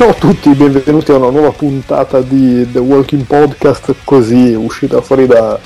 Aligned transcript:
Ciao 0.00 0.08
a 0.08 0.14
tutti, 0.14 0.48
benvenuti 0.54 1.10
a 1.10 1.16
una 1.16 1.28
nuova 1.28 1.50
puntata 1.50 2.22
di 2.22 2.66
The 2.72 2.78
Walking 2.78 3.24
Podcast, 3.24 3.94
così 4.02 4.54
uscita 4.54 5.02
fuori 5.02 5.26
da, 5.26 5.58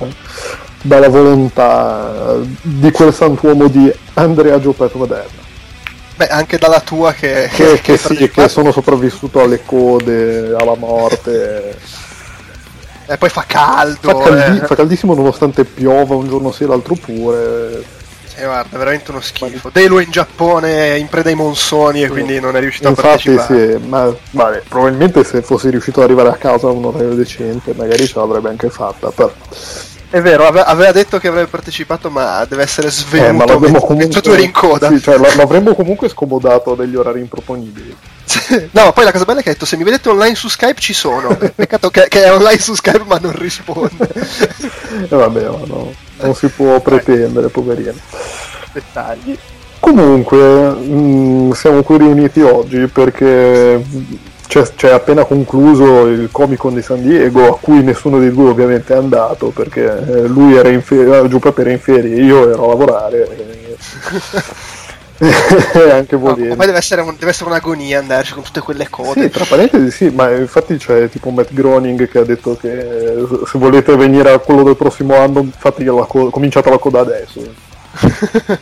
dalla 0.83 1.09
volontà 1.09 2.35
di 2.61 2.91
quel 2.91 3.15
santuomo 3.15 3.69
di 3.69 3.95
Andrea 4.15 4.59
Giopetto 4.59 4.99
Maderna. 4.99 5.41
Beh, 6.17 6.27
anche 6.27 6.59
dalla 6.59 6.81
tua 6.81 7.13
che... 7.13 7.49
Che, 7.53 7.81
che, 7.81 7.97
sì, 7.97 8.29
che 8.29 8.49
sono 8.49 8.73
sopravvissuto 8.73 9.41
alle 9.41 9.61
code, 9.65 10.53
alla 10.59 10.75
morte. 10.75 11.79
E 13.07 13.17
poi 13.17 13.29
fa 13.29 13.45
caldo. 13.47 14.19
Fa, 14.19 14.31
caldi- 14.31 14.59
eh. 14.59 14.67
fa 14.67 14.75
caldissimo 14.75 15.15
nonostante 15.15 15.63
piova 15.63 16.17
un 16.17 16.27
giorno 16.27 16.51
sì 16.51 16.65
e 16.65 16.67
l'altro 16.67 16.97
pure. 16.97 17.85
Eh, 18.37 18.45
guarda, 18.45 18.77
veramente 18.79 19.11
uno 19.13 19.21
schifo. 19.21 19.71
Delo 19.73 20.01
in 20.01 20.11
Giappone 20.11 20.99
in 20.99 21.07
preda 21.09 21.29
ai 21.29 21.37
monsoni 21.37 22.03
e 22.03 22.09
quindi 22.09 22.41
non 22.41 22.57
è 22.57 22.61
riuscito 22.61 22.89
Infatti, 22.89 23.31
a 23.31 23.35
partecipare. 23.37 23.79
sì, 23.81 23.87
ma 23.87 24.13
vabbè, 24.33 24.63
probabilmente 24.69 25.23
se 25.23 25.41
fossi 25.43 25.71
riuscito 25.71 26.01
ad 26.01 26.07
arrivare 26.07 26.31
a 26.31 26.35
casa 26.37 26.67
a 26.67 26.71
un 26.71 26.85
orario 26.85 27.15
decente, 27.15 27.75
magari 27.75 28.07
ce 28.07 28.19
l'avrebbe 28.19 28.49
anche 28.49 28.71
fatta. 28.71 29.11
Però. 29.11 29.33
È 30.11 30.21
vero, 30.21 30.47
ave- 30.47 30.63
aveva 30.63 30.93
detto 30.93 31.19
che 31.19 31.29
avrebbe 31.29 31.49
partecipato, 31.49 32.09
ma 32.11 32.45
deve 32.49 32.63
essere 32.63 32.89
Eh, 32.89 32.91
ma 33.33 33.45
svenuto 33.47 33.59
mentre 33.59 33.81
comunque. 33.87 34.21
tu 34.21 34.31
eri 34.31 34.45
in 34.45 34.53
coda. 34.53 34.89
Sì, 34.89 35.01
cioè, 35.01 35.17
l'avremmo 35.37 35.75
comunque 35.75 36.09
scomodato 36.09 36.75
degli 36.75 36.95
orari 36.97 37.21
improponibili. 37.21 37.97
no, 38.71 38.85
ma 38.85 38.93
poi 38.93 39.05
la 39.05 39.13
cosa 39.13 39.25
bella 39.25 39.41
è 39.41 39.43
che 39.43 39.51
ha 39.51 39.53
detto 39.53 39.67
se 39.67 39.77
mi 39.77 39.83
vedete 39.85 40.09
online 40.09 40.35
su 40.37 40.49
Skype 40.49 40.81
ci 40.81 40.93
sono. 40.93 41.37
Peccato 41.55 41.91
che, 41.91 42.07
che 42.09 42.25
è 42.25 42.33
online 42.33 42.59
su 42.61 42.75
Skype 42.75 43.05
ma 43.07 43.19
non 43.21 43.33
risponde. 43.37 44.09
E 45.05 45.09
vabbè, 45.09 45.43
ma 45.49 45.59
no, 45.67 45.93
non 46.21 46.35
si 46.35 46.49
può 46.49 46.81
pretendere, 46.81 47.49
poverino. 47.49 47.95
Dettagli. 48.73 49.39
Comunque, 49.81 50.71
mh, 50.71 51.53
siamo 51.53 51.83
qui 51.83 51.99
riuniti 51.99 52.41
oggi 52.41 52.87
perché 52.87 53.83
c'è, 54.47 54.63
c'è 54.75 54.91
appena 54.91 55.25
concluso 55.25 56.07
il 56.07 56.29
Comic 56.31 56.59
Con 56.59 56.75
di 56.75 56.83
San 56.83 57.03
Diego, 57.03 57.49
a 57.49 57.59
cui 57.59 57.83
nessuno 57.83 58.19
di 58.19 58.31
due 58.31 58.51
ovviamente 58.51 58.95
è 58.95 58.97
andato 58.97 59.49
perché 59.49 59.85
eh, 59.85 60.27
lui 60.27 60.57
era 60.57 60.69
in 60.71 60.81
ferie, 60.81 61.29
Giuseppe 61.29 61.61
era 61.61 61.71
in 61.71 61.81
ferie, 61.81 62.23
io 62.23 62.51
ero 62.51 62.65
a 62.65 62.69
lavorare. 62.69 63.29
E... 63.29 63.77
anche 65.93 66.15
No, 66.17 66.21
volendo. 66.21 66.57
poi 66.57 66.67
deve 66.67 66.79
essere, 66.79 67.03
deve 67.05 67.29
essere 67.31 67.49
un'agonia 67.51 67.99
andarci 67.99 68.33
con 68.35 68.43
tutte 68.43 68.61
quelle 68.61 68.89
code. 68.89 69.23
Sì, 69.23 69.31
tra 69.31 69.45
parentesi 69.45 69.91
sì, 69.91 70.11
ma 70.11 70.31
infatti 70.31 70.77
c'è 70.77 71.09
tipo 71.09 71.31
Matt 71.31 71.53
Groening 71.53 72.09
che 72.09 72.19
ha 72.19 72.25
detto 72.25 72.57
che 72.57 72.71
eh, 72.79 73.27
se 73.47 73.59
volete 73.59 73.97
venire 73.97 74.33
a 74.33 74.39
quello 74.39 74.63
del 74.63 74.77
prossimo 74.77 75.17
anno 75.17 75.49
fate 75.57 75.85
la 75.85 76.05
co- 76.05 76.31
cominciate 76.31 76.71
la 76.71 76.79
coda 76.79 77.01
adesso. 77.01 77.41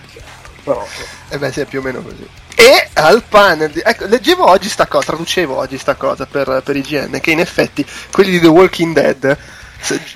Però, 0.65 0.87
E 1.31 1.39
beh, 1.39 1.51
sì, 1.53 1.61
è 1.61 1.65
più 1.65 1.81
o 1.81 1.83
meno 1.83 2.01
così. 2.03 2.27
E 2.55 2.89
al 2.95 3.23
panel, 3.29 3.71
di- 3.71 3.83
ecco, 3.85 4.07
leggevo 4.07 4.49
oggi 4.49 4.69
sta 4.69 4.87
cosa, 4.87 5.07
traducevo 5.07 5.57
oggi 5.57 5.79
sta 5.79 5.95
cosa 5.95 6.27
per, 6.27 6.61
per 6.65 6.77
IGN, 6.77 7.19
che 7.21 7.31
in 7.33 7.41
effetti 7.41 7.85
quelli 8.13 8.31
di 8.31 8.41
The 8.41 8.47
Walking 8.49 8.95
Dead 8.95 9.37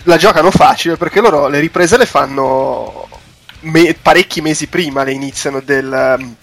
la 0.05 0.17
giocano 0.17 0.53
facile 0.53 0.97
perché 0.97 1.21
loro 1.21 1.49
le 1.49 1.59
riprese 1.59 1.97
le 1.97 2.07
fanno 2.07 3.09
me- 3.67 3.97
parecchi 4.01 4.41
mesi 4.41 4.67
prima, 4.67 5.03
le 5.05 5.13
iniziano 5.13 5.61
del, 5.61 6.17
um, 6.19 6.35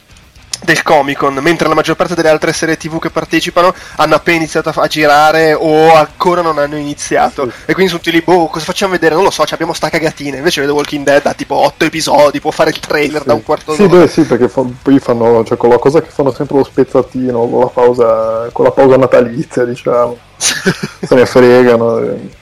del 0.64 0.82
Comic 0.82 1.18
Con, 1.18 1.34
mentre 1.42 1.68
la 1.68 1.74
maggior 1.74 1.96
parte 1.98 2.16
delle 2.16 2.30
altre 2.30 2.54
serie 2.54 2.78
TV 2.78 2.98
che 3.00 3.10
partecipano 3.10 3.74
hanno 3.98 4.16
appena 4.16 4.38
iniziato 4.38 4.70
a, 4.70 4.72
fa- 4.72 4.84
a 4.84 4.88
girare 4.88 5.54
o 5.54 5.94
ancora 5.94 6.42
non 6.42 6.58
hanno 6.58 6.78
iniziato. 6.78 7.52
E 7.66 7.74
quindi 7.74 7.88
sono 7.92 8.02
tutti 8.02 8.12
lì, 8.16 8.22
boh, 8.22 8.48
cosa 8.48 8.64
facciamo 8.64 8.94
vedere? 8.94 9.16
Non 9.16 9.26
lo 9.26 9.30
so, 9.32 9.46
ci 9.46 9.54
abbiamo 9.54 9.74
sta 9.74 9.90
cagatina. 9.90 10.38
Invece 10.38 10.64
The 10.64 10.72
Walking 10.72 11.04
Dead 11.06 11.26
ha 11.26 11.34
tipo 11.34 11.56
8 11.56 11.86
episodi, 11.86 12.40
può 12.40 12.52
fare 12.52 12.70
il 12.70 12.80
trailer 12.80 13.24
da 13.24 13.34
un 13.34 13.44
quarto 13.44 13.74
sì, 13.74 13.88
d'ora. 13.88 14.02
beh, 14.04 14.08
sì, 14.08 14.22
perché 14.24 14.48
fa- 14.48 14.64
poi 14.82 15.00
fanno 15.00 15.44
cioè, 15.44 15.58
quella 15.58 15.78
cosa 15.80 16.02
che 16.02 16.10
fanno 16.10 16.32
sempre 16.32 16.58
lo 16.58 16.64
spezzatino 16.64 17.46
con 17.46 17.60
la 17.60 17.68
pausa, 17.68 18.50
con 18.54 18.64
la 18.66 18.72
pausa 18.72 18.96
natalizia, 18.96 19.66
diciamo. 19.66 20.18
Se 20.38 21.16
ne 21.16 21.26
fregano. 21.26 22.00
eh. 22.00 22.42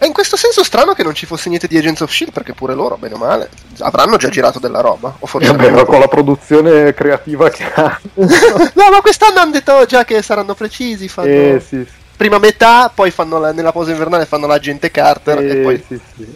È 0.00 0.06
in 0.06 0.14
questo 0.14 0.38
senso 0.38 0.64
strano 0.64 0.94
che 0.94 1.02
non 1.02 1.14
ci 1.14 1.26
fosse 1.26 1.50
niente 1.50 1.66
di 1.68 1.76
Agents 1.76 2.00
of 2.00 2.10
Shield, 2.10 2.32
perché 2.32 2.54
pure 2.54 2.72
loro, 2.72 2.96
bene 2.96 3.16
o 3.16 3.18
male, 3.18 3.50
avranno 3.80 4.16
già 4.16 4.30
girato 4.30 4.58
della 4.58 4.80
roba. 4.80 5.08
O 5.18 5.26
E 5.26 5.28
forse 5.28 5.54
vabbè, 5.54 5.84
con 5.84 6.00
la 6.00 6.08
produzione 6.08 6.94
creativa 6.94 7.50
che 7.50 7.64
ha. 7.70 8.00
no, 8.14 8.90
ma 8.90 9.00
quest'anno 9.02 9.40
hanno 9.40 9.50
detto 9.50 9.84
già 9.84 10.04
che 10.06 10.22
saranno 10.22 10.54
precisi. 10.54 11.06
Fanno... 11.06 11.28
Eh, 11.28 11.60
sì, 11.60 11.84
sì. 11.84 11.92
Prima 12.16 12.38
metà, 12.38 12.90
poi 12.94 13.10
fanno 13.10 13.38
la- 13.38 13.52
nella 13.52 13.72
pausa 13.72 13.90
invernale 13.90 14.24
fanno 14.24 14.46
l'agente 14.46 14.90
Carter 14.90 15.38
e 15.40 15.50
Eh, 15.50 15.56
poi 15.56 15.84
sì, 15.86 16.00
sì. 16.16 16.34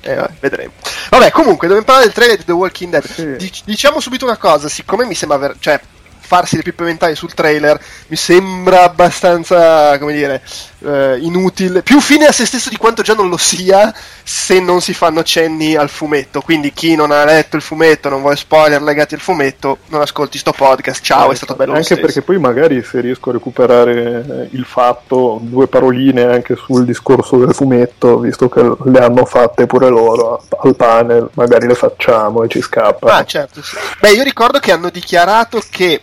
eh, 0.00 0.14
vabbè, 0.14 0.32
vedremo. 0.40 0.72
Vabbè, 1.10 1.30
comunque, 1.30 1.66
dobbiamo 1.68 1.84
parlare 1.86 2.06
del 2.06 2.14
trailer 2.14 2.38
di 2.38 2.44
The 2.46 2.52
Walking 2.52 2.90
Dead. 2.90 3.04
Sì. 3.06 3.36
Dic- 3.36 3.64
diciamo 3.66 4.00
subito 4.00 4.24
una 4.24 4.38
cosa, 4.38 4.70
siccome 4.70 5.04
mi 5.04 5.14
sembra 5.14 5.36
aver, 5.36 5.56
cioè 5.58 5.78
farsi 6.24 6.56
le 6.56 6.62
pippe 6.62 6.84
mentali 6.84 7.14
sul 7.14 7.34
trailer 7.34 7.78
mi 8.08 8.16
sembra 8.16 8.82
abbastanza, 8.82 9.98
come 9.98 10.12
dire, 10.12 10.42
eh, 10.84 11.18
inutile, 11.20 11.82
più 11.82 12.00
fine 12.00 12.26
a 12.26 12.32
se 12.32 12.46
stesso 12.46 12.68
di 12.68 12.76
quanto 12.76 13.02
già 13.02 13.14
non 13.14 13.28
lo 13.28 13.36
sia 13.36 13.94
se 14.22 14.60
non 14.60 14.80
si 14.80 14.94
fanno 14.94 15.22
cenni 15.22 15.74
al 15.74 15.88
fumetto. 15.88 16.40
Quindi 16.40 16.72
chi 16.72 16.94
non 16.94 17.10
ha 17.10 17.24
letto 17.24 17.56
il 17.56 17.62
fumetto, 17.62 18.08
non 18.08 18.20
vuole 18.20 18.36
spoiler 18.36 18.82
legati 18.82 19.14
al 19.14 19.20
fumetto, 19.20 19.78
non 19.88 20.00
ascolti 20.00 20.38
sto 20.38 20.52
podcast. 20.52 21.02
Ciao, 21.02 21.30
è 21.30 21.34
stato 21.34 21.54
bello 21.54 21.72
lo 21.72 21.78
Anche 21.78 21.96
perché 21.96 22.22
poi 22.22 22.38
magari 22.38 22.82
se 22.82 23.00
riesco 23.00 23.30
a 23.30 23.34
recuperare 23.34 24.48
eh, 24.50 24.56
il 24.56 24.64
fatto, 24.64 25.38
due 25.42 25.66
paroline 25.66 26.24
anche 26.24 26.56
sul 26.56 26.84
discorso 26.84 27.36
del 27.38 27.54
fumetto, 27.54 28.18
visto 28.18 28.48
che 28.48 28.62
le 28.84 28.98
hanno 28.98 29.24
fatte 29.24 29.66
pure 29.66 29.88
loro 29.88 30.42
al 30.58 30.76
panel, 30.76 31.28
magari 31.34 31.66
le 31.66 31.74
facciamo 31.74 32.42
e 32.42 32.48
ci 32.48 32.60
scappa. 32.60 33.16
Ah, 33.16 33.24
certo. 33.24 33.62
sì. 33.62 33.76
Beh, 34.00 34.10
io 34.10 34.22
ricordo 34.22 34.58
che 34.58 34.72
hanno 34.72 34.90
dichiarato 34.90 35.62
che, 35.70 36.00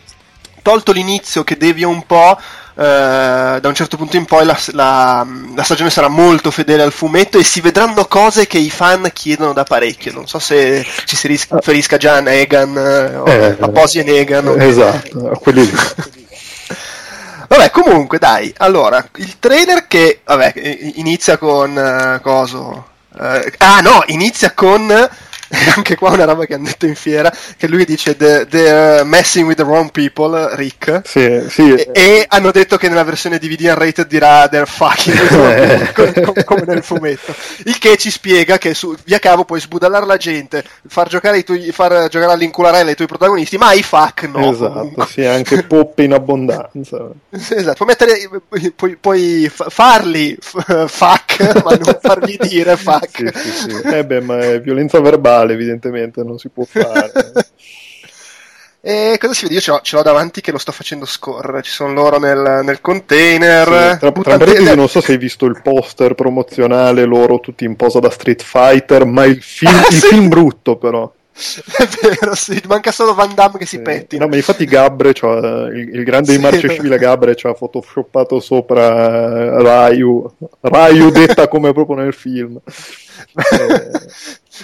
tolto 0.61 0.91
l'inizio 0.91 1.43
che 1.43 1.57
devia 1.57 1.87
un 1.87 2.05
po', 2.05 2.37
eh, 2.75 3.57
da 3.61 3.67
un 3.67 3.73
certo 3.75 3.97
punto 3.97 4.15
in 4.17 4.25
poi 4.25 4.45
la, 4.45 4.57
la- 4.71 5.25
la 5.55 5.63
stagione 5.63 5.89
sarà 5.89 6.07
molto 6.07 6.51
fedele 6.51 6.83
al 6.83 6.91
fumetto 6.91 7.37
e 7.37 7.43
si 7.43 7.61
vedranno 7.61 8.05
cose 8.05 8.47
che 8.47 8.57
i 8.57 8.69
fan 8.69 9.09
chiedono 9.13 9.53
da 9.53 9.63
parecchio. 9.63 10.13
Non 10.13 10.27
so 10.27 10.39
se 10.39 10.85
ci 11.05 11.15
si 11.15 11.27
ris- 11.27 11.47
riferisca 11.49 11.97
già 11.97 12.15
a 12.15 12.19
Negan, 12.21 12.77
eh, 12.77 13.31
Eh, 13.31 13.57
a 13.59 13.67
Posi 13.69 13.99
e 13.99 14.03
Negan. 14.03 14.47
o- 14.47 14.57
Esatto, 14.61 15.29
a 15.31 15.37
quelli 15.37 15.65
lì. 15.65 15.77
Vabbè, 17.47 17.69
comunque, 17.71 18.17
dai. 18.17 18.53
Allora, 18.57 19.05
il 19.17 19.37
trailer 19.39 19.85
che, 19.87 20.21
vabbè, 20.23 20.53
inizia 20.95 21.37
con 21.37 21.77
eh, 21.77 22.19
coso. 22.21 22.87
eh, 23.19 23.53
ah, 23.57 23.81
no, 23.81 24.03
inizia 24.07 24.51
con. 24.53 24.87
Anche 25.75 25.95
qua 25.95 26.11
una 26.11 26.25
roba 26.25 26.45
che 26.45 26.53
hanno 26.53 26.65
detto 26.65 26.85
in 26.85 26.95
fiera. 26.95 27.31
Che 27.57 27.67
lui 27.67 27.85
dice: 27.85 28.15
the, 28.15 28.47
They're 28.49 29.03
messing 29.03 29.45
with 29.45 29.57
the 29.57 29.63
wrong 29.63 29.91
people, 29.91 30.55
Rick. 30.55 31.01
Sì, 31.03 31.45
sì. 31.49 31.73
E, 31.73 31.89
e 31.93 32.25
hanno 32.27 32.51
detto 32.51 32.77
che 32.77 32.87
nella 32.87 33.03
versione 33.03 33.37
DVD 33.37 33.65
unrated 33.65 34.07
dirà 34.07 34.47
they're 34.47 34.65
fucking 34.65 35.17
with 35.19 35.29
the 35.29 35.37
wrong 35.37 35.91
people", 35.93 36.23
com- 36.23 36.43
come 36.43 36.63
nel 36.65 36.83
fumetto. 36.83 37.33
Il 37.65 37.77
che 37.77 37.97
ci 37.97 38.09
spiega 38.09 38.57
che 38.57 38.73
su 38.73 38.95
via 39.03 39.19
cavo 39.19 39.45
puoi 39.45 39.59
sbudallare 39.59 40.05
la 40.05 40.17
gente, 40.17 40.63
far 40.87 41.07
giocare, 41.07 41.39
i 41.39 41.43
tuoi, 41.43 41.71
far 41.71 42.07
giocare 42.07 42.31
all'incularella 42.33 42.91
i 42.91 42.95
tuoi 42.95 43.07
protagonisti, 43.07 43.57
ma 43.57 43.73
i 43.73 43.83
fuck 43.83 44.23
no. 44.23 44.51
esatto, 44.51 44.71
comunque. 44.73 45.05
sì, 45.07 45.25
anche 45.25 45.63
poppe 45.63 46.03
in 46.03 46.13
abbondanza. 46.13 47.09
Esatto, 47.29 47.83
puoi, 47.85 47.87
mettere, 47.87 48.29
puoi, 48.75 48.97
puoi 48.99 49.49
fa- 49.53 49.69
farli 49.69 50.37
f- 50.39 50.87
fuck, 50.87 51.63
ma 51.63 51.71
non 51.71 51.97
fargli 52.01 52.37
dire 52.37 52.75
fuck. 52.77 53.37
Sì, 53.37 53.51
sì, 53.51 53.69
sì. 53.69 53.81
Eh 53.83 54.05
beh, 54.05 54.21
ma 54.21 54.39
è 54.39 54.61
violenza 54.61 54.99
verbale, 54.99 55.40
evidentemente, 55.49 56.23
non 56.23 56.37
si 56.37 56.49
può 56.49 56.63
fare. 56.65 57.11
E 58.83 59.17
cosa 59.19 59.33
si 59.35 59.43
vede? 59.43 59.53
Io 59.53 59.61
ce 59.61 59.69
l'ho, 59.71 59.79
ce 59.83 59.95
l'ho 59.95 60.01
davanti 60.01 60.41
che 60.41 60.51
lo 60.51 60.57
sto 60.57 60.71
facendo 60.71 61.05
scorrere. 61.05 61.61
Ci 61.61 61.69
sono 61.69 61.93
loro 61.93 62.17
nel, 62.17 62.61
nel 62.63 62.81
container. 62.81 63.67
Sì, 63.93 63.99
tra, 63.99 64.11
tra 64.11 64.37
parentesi, 64.37 64.75
non 64.75 64.89
so 64.89 65.01
se 65.01 65.11
hai 65.11 65.17
visto 65.19 65.45
il 65.45 65.61
poster 65.61 66.15
promozionale, 66.15 67.05
loro 67.05 67.39
tutti 67.39 67.63
in 67.63 67.75
posa 67.75 67.99
da 67.99 68.09
Street 68.09 68.41
Fighter, 68.41 69.05
ma 69.05 69.25
il 69.25 69.39
film, 69.39 69.71
Ah, 69.75 69.85
il 69.87 69.93
sì. 69.97 70.07
film 70.07 70.29
brutto 70.29 70.77
però. 70.77 71.11
È 71.31 71.87
vero, 72.01 72.33
sì, 72.33 72.59
manca 72.67 72.91
solo 72.91 73.13
Van 73.13 73.33
Damme 73.35 73.59
che 73.59 73.67
si 73.67 73.75
Eh, 73.75 73.81
pettina. 73.81 74.23
No, 74.23 74.29
ma 74.31 74.35
infatti 74.35 74.65
Gabre, 74.65 75.13
cioè, 75.13 75.69
il, 75.69 75.95
il 75.97 76.03
grande 76.03 76.31
Sì. 76.31 76.37
di 76.37 76.41
marcia 76.43 76.67
civile 76.67 76.97
Gabre 76.97 77.35
ci 77.35 77.45
ha 77.45 77.53
photoshoppato 77.53 78.39
sopra 78.39 79.89
Ryu, 79.89 80.27
Ryu 80.59 81.09
detta 81.11 81.47
come 81.47 81.71
proprio 81.71 81.97
nel 81.97 82.13
film. 82.13 82.59
Eh, 83.33 83.91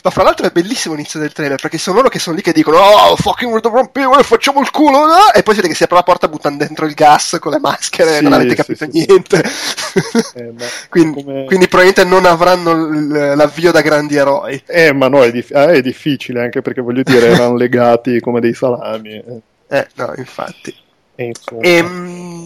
Ma 0.04 0.09
fra 0.09 0.24
l'altro 0.24 0.45
è 0.45 0.51
bellissimo 0.51 0.94
l'inizio 0.95 1.19
del 1.19 1.31
trailer 1.31 1.59
perché 1.59 1.77
sono 1.77 1.98
loro 1.98 2.09
che 2.09 2.19
sono 2.19 2.36
lì 2.36 2.42
che 2.42 2.51
dicono 2.54 2.77
Oh, 2.77 3.15
fucking 3.15 3.59
the 3.62 3.68
wrong 3.69 3.89
people, 3.92 4.21
facciamo 4.24 4.59
il 4.62 4.69
culo 4.71 5.07
eh?" 5.07 5.39
E 5.39 5.44
poi 5.44 5.54
si 5.54 5.62
vede 5.62 5.71
che 5.71 5.77
si 5.77 5.83
apre 5.83 5.95
la 5.98 6.04
porta 6.04 6.27
buttano 6.27 6.57
dentro 6.57 6.86
il 6.86 6.94
gas 6.94 7.38
con 7.39 7.51
le 7.54 7.59
maschere 7.59 8.18
Sì, 8.18 8.24
Non 8.24 8.33
avete 8.33 8.56
capito 8.56 8.86
sì, 8.86 8.92
sì. 8.92 9.06
niente 9.07 9.44
eh, 10.33 10.54
quindi, 10.89 11.24
come- 11.24 11.45
quindi 11.45 11.68
probabilmente 11.68 12.04
non 12.04 12.25
avranno 12.25 12.74
l- 12.74 13.33
l'avvio 13.36 13.71
da 13.71 13.81
grandi 13.81 14.15
eroi 14.15 14.62
eh, 14.68 14.94
ma 14.94 15.07
no, 15.07 15.24
è, 15.24 15.31
dif- 15.31 15.54
ah, 15.56 15.71
è 15.71 15.81
difficile 15.81 16.42
anche 16.44 16.62
perché 16.62 16.81
voglio 16.81 17.04
dire, 17.04 17.27
erano 17.27 17.56
legati 17.56 18.19
come 18.19 18.39
dei 18.39 18.54
salami. 18.54 19.12
eh. 19.13 19.42
Eh, 19.69 19.88
no, 19.95 20.13
infatti 20.15 20.74
E 21.15 21.24
insomma. 21.25 21.62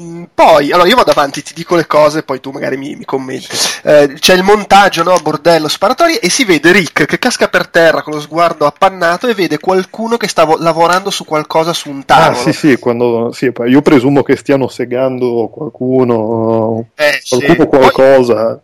Ehm, 0.02 0.30
poi, 0.34 0.72
allora 0.72 0.88
io 0.88 0.96
vado 0.96 1.12
avanti, 1.12 1.44
ti 1.44 1.54
dico 1.54 1.76
le 1.76 1.86
cose, 1.86 2.24
poi 2.24 2.40
tu 2.40 2.50
magari 2.50 2.78
mi, 2.78 2.96
mi 2.96 3.06
commenti. 3.06 3.48
Eh, 3.84 4.14
c'è 4.20 4.34
il 4.34 4.44
montaggio, 4.44 5.04
no? 5.04 5.16
Bordello, 5.22 5.68
sparatorie, 5.68 6.20
e 6.20 6.30
si 6.30 6.44
vede 6.44 6.72
Rick 6.72 7.06
che 7.06 7.20
casca 7.20 7.48
per 7.48 7.68
terra 7.68 8.02
con 8.02 8.14
lo 8.14 8.22
sguardo 8.22 8.66
appannato 8.66 9.28
e 9.28 9.34
vede 9.34 9.60
qualcuno 9.60 10.18
che 10.18 10.28
sta 10.28 10.48
lavorando 10.58 11.10
su 11.10 11.26
qualcosa 11.26 11.74
su 11.74 11.90
un 11.90 12.06
tavolo. 12.06 12.38
Ah, 12.38 12.42
sì, 12.42 12.54
sì, 12.54 12.78
quando, 12.78 13.32
sì, 13.32 13.52
io 13.68 13.82
presumo 13.82 14.24
che 14.24 14.36
stiano 14.36 14.68
segando 14.68 15.48
qualcuno, 15.48 16.90
eh, 16.96 17.22
qualcuno 17.28 17.62
sì. 17.62 17.68
qualcosa. 17.68 18.36
Poi 18.36 18.60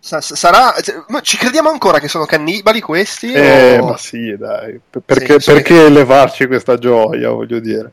sarà 0.00 0.74
ci 1.22 1.36
crediamo 1.36 1.70
ancora 1.70 2.00
che 2.00 2.08
sono 2.08 2.24
cannibali 2.24 2.80
questi? 2.80 3.32
Eh, 3.32 3.78
o... 3.78 3.86
ma 3.86 3.96
sì, 3.96 4.36
dai. 4.36 4.80
Perché, 5.04 5.38
sì, 5.38 5.52
perché 5.52 5.88
levarci 5.88 6.46
questa 6.48 6.76
gioia, 6.76 7.30
voglio 7.30 7.60
dire. 7.60 7.92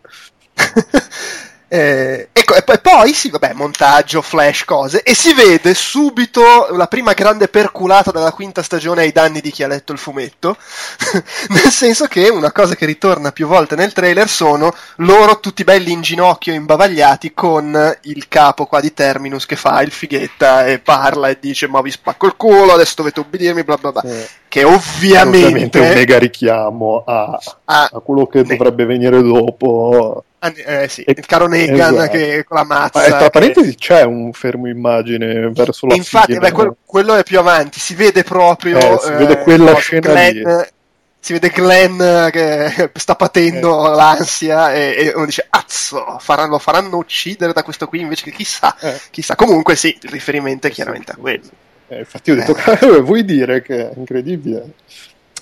Eh, 1.74 2.30
ecco, 2.32 2.54
e 2.54 2.78
poi 2.78 3.16
sì, 3.16 3.32
vabbè, 3.32 3.54
montaggio, 3.54 4.22
flash, 4.22 4.64
cose, 4.64 5.02
e 5.02 5.16
si 5.16 5.34
vede 5.34 5.74
subito 5.74 6.68
la 6.70 6.86
prima 6.86 7.14
grande 7.14 7.48
perculata 7.48 8.12
della 8.12 8.32
quinta 8.32 8.62
stagione 8.62 9.02
ai 9.02 9.12
danni 9.12 9.42
di 9.42 9.50
chi 9.50 9.64
ha 9.64 9.68
letto 9.68 9.92
il 9.92 9.98
fumetto, 9.98 10.56
nel 11.50 11.72
senso 11.72 12.06
che 12.06 12.30
una 12.30 12.52
cosa 12.52 12.76
che 12.76 12.86
ritorna 12.86 13.32
più 13.32 13.48
volte 13.48 13.76
nel 13.76 13.92
trailer 13.92 14.30
sono 14.30 14.72
loro 14.98 15.40
tutti 15.40 15.64
belli 15.64 15.92
in 15.92 16.02
ginocchio, 16.02 16.54
imbavagliati, 16.54 17.34
con 17.34 17.98
il 18.02 18.28
capo 18.28 18.68
qua 18.68 18.80
di 18.80 18.94
Terminus 18.94 19.48
che 19.48 19.56
fa 19.56 19.82
il 19.82 19.90
fighetta 19.90 20.68
e 20.68 20.78
parla 20.78 21.30
e 21.30 21.40
dice 21.42 21.68
ma 21.68 21.82
vi 21.82 21.90
spacco 21.90 22.28
il 22.28 22.36
culo, 22.38 22.74
adesso 22.74 22.94
dovete 22.98 23.20
ubbidirmi, 23.20 23.64
bla 23.64 23.78
bla 23.78 23.92
bla. 23.92 24.02
Eh. 24.04 24.30
Che 24.54 24.64
ovviamente... 24.64 25.46
ovviamente 25.46 25.80
è 25.80 25.90
un 25.90 25.96
mega 25.96 26.20
richiamo 26.20 27.04
a, 27.04 27.40
a, 27.66 27.90
a 27.92 28.00
quello 28.02 28.28
che 28.28 28.44
ne... 28.44 28.56
dovrebbe 28.56 28.86
venire 28.86 29.20
dopo 29.20 30.26
eh, 30.64 30.88
sì, 30.88 31.04
il 31.08 31.26
caro 31.26 31.48
Negan 31.48 31.96
esatto. 31.96 32.12
che 32.12 32.44
con 32.48 32.58
la 32.58 32.64
mazza. 32.64 33.00
Ma, 33.00 33.18
tra 33.18 33.30
parentesi 33.32 33.74
c'è 33.74 34.04
un 34.04 34.32
fermo 34.32 34.68
immagine 34.68 35.50
verso 35.50 35.88
la 35.88 35.96
Infatti, 35.96 36.38
beh, 36.38 36.52
quello, 36.52 36.76
quello, 36.86 37.16
è 37.16 37.24
più 37.24 37.40
avanti, 37.40 37.80
si 37.80 37.96
vede 37.96 38.24
proprio. 38.24 38.78
Eh, 38.78 39.00
si 39.00 39.12
vede 39.14 39.40
eh, 39.40 39.42
quella 39.42 39.74
scena 39.74 40.12
Glenn, 40.12 40.36
lì. 40.36 40.66
Si 41.20 41.34
vede 41.34 41.50
Glenn 41.50 42.30
che 42.30 42.92
sta 42.94 43.16
patendo 43.16 43.92
eh. 43.92 43.96
l'ansia 43.96 44.72
e, 44.72 44.96
e, 45.00 45.14
uno 45.16 45.26
dice: 45.26 45.48
Azzo, 45.50 46.18
faranno, 46.20 46.60
faranno 46.60 46.98
uccidere 46.98 47.54
da 47.54 47.64
questo 47.64 47.88
qui 47.88 48.02
invece 48.02 48.26
che 48.26 48.32
chissà. 48.34 48.78
Eh. 48.80 49.02
chissà. 49.10 49.34
Comunque, 49.34 49.76
sì, 49.76 49.98
il 50.00 50.12
riferimento 50.12 50.68
è 50.68 50.70
chiaramente 50.70 51.14
a 51.14 51.16
quello. 51.16 51.50
Eh, 51.88 52.00
infatti, 52.00 52.32
ho 52.32 52.36
detto: 52.36 52.56
Vuoi 53.04 53.26
dire 53.26 53.62
che 53.62 53.90
è 53.90 53.94
incredibile? 53.96 54.74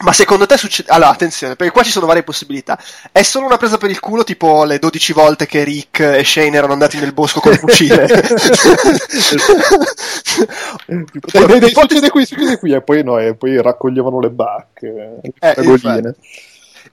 Ma 0.01 0.13
secondo 0.13 0.45
te 0.45 0.57
succede. 0.57 0.89
Allora, 0.91 1.11
attenzione, 1.11 1.55
perché 1.55 1.71
qua 1.71 1.83
ci 1.83 1.91
sono 1.91 2.07
varie 2.07 2.23
possibilità. 2.23 2.79
È 3.11 3.21
solo 3.21 3.45
una 3.45 3.57
presa 3.57 3.77
per 3.77 3.89
il 3.89 3.99
culo, 3.99 4.23
tipo 4.23 4.63
le 4.63 4.79
12 4.79 5.13
volte 5.13 5.45
che 5.45 5.63
Rick 5.63 5.99
e 5.99 6.23
Shane 6.23 6.57
erano 6.57 6.73
andati 6.73 6.99
nel 6.99 7.13
bosco 7.13 7.39
col 7.39 7.57
fucile. 7.57 8.07
dai, 10.87 11.45
dai, 11.45 11.59
dai, 11.59 11.69
succede 11.69 12.09
qui, 12.09 12.25
succede 12.25 12.57
qui, 12.57 12.73
e 12.73 12.81
poi 12.81 13.03
no, 13.03 13.19
e 13.19 13.35
poi 13.35 13.61
raccoglievano 13.61 14.19
le 14.19 14.29
bacche, 14.29 15.19
le 15.21 15.33
eh, 15.39 16.15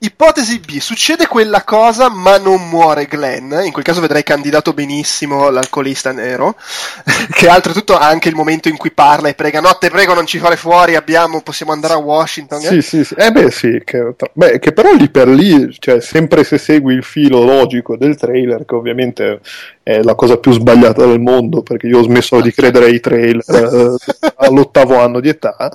Ipotesi 0.01 0.61
B, 0.61 0.79
succede 0.79 1.27
quella 1.27 1.65
cosa 1.65 2.09
ma 2.09 2.39
non 2.39 2.69
muore 2.69 3.07
Glenn, 3.07 3.53
in 3.65 3.73
quel 3.73 3.85
caso 3.85 4.01
vedrei 4.01 4.23
candidato 4.23 4.73
benissimo 4.73 5.51
l'alcolista 5.51 6.13
nero, 6.13 6.55
che 7.33 7.49
oltretutto 7.49 7.97
ha 7.97 8.07
anche 8.07 8.29
il 8.29 8.35
momento 8.35 8.69
in 8.69 8.77
cui 8.77 8.93
parla 8.93 9.29
e 9.29 9.35
prega, 9.35 9.61
no 9.61 9.77
te 9.79 9.91
prego 9.91 10.15
non 10.15 10.27
ci 10.27 10.39
fare 10.39 10.57
fuori, 10.57 10.95
abbiamo, 10.95 11.41
possiamo 11.43 11.73
andare 11.73 11.95
a 11.95 11.99
Washington. 11.99 12.61
Sì, 12.61 12.77
eh? 12.77 12.83
sì, 12.83 13.05
sì, 13.05 13.15
eh 13.15 13.33
beh 13.33 13.51
sì, 13.51 13.83
che, 13.85 14.15
beh, 14.33 14.59
che 14.59 14.73
però 14.73 14.93
lì 14.93 15.11
per 15.11 15.29
lì, 15.29 15.75
cioè 15.79 16.01
sempre 16.01 16.45
se 16.45 16.59
segui 16.59 16.95
il 16.95 17.03
filo 17.03 17.43
logico 17.43 17.97
del 17.97 18.17
trailer, 18.17 18.65
che 18.65 18.75
ovviamente 18.75 19.41
è 19.83 20.03
la 20.03 20.15
cosa 20.15 20.37
più 20.37 20.53
sbagliata 20.53 21.05
del 21.07 21.21
mondo, 21.21 21.63
perché 21.63 21.87
io 21.87 21.99
ho 21.99 22.03
smesso 22.03 22.41
di 22.41 22.53
credere 22.53 22.87
ai 22.87 23.01
trailer 23.01 23.43
eh, 23.99 24.33
all'ottavo 24.37 24.99
anno 25.01 25.19
di 25.19 25.29
età, 25.29 25.73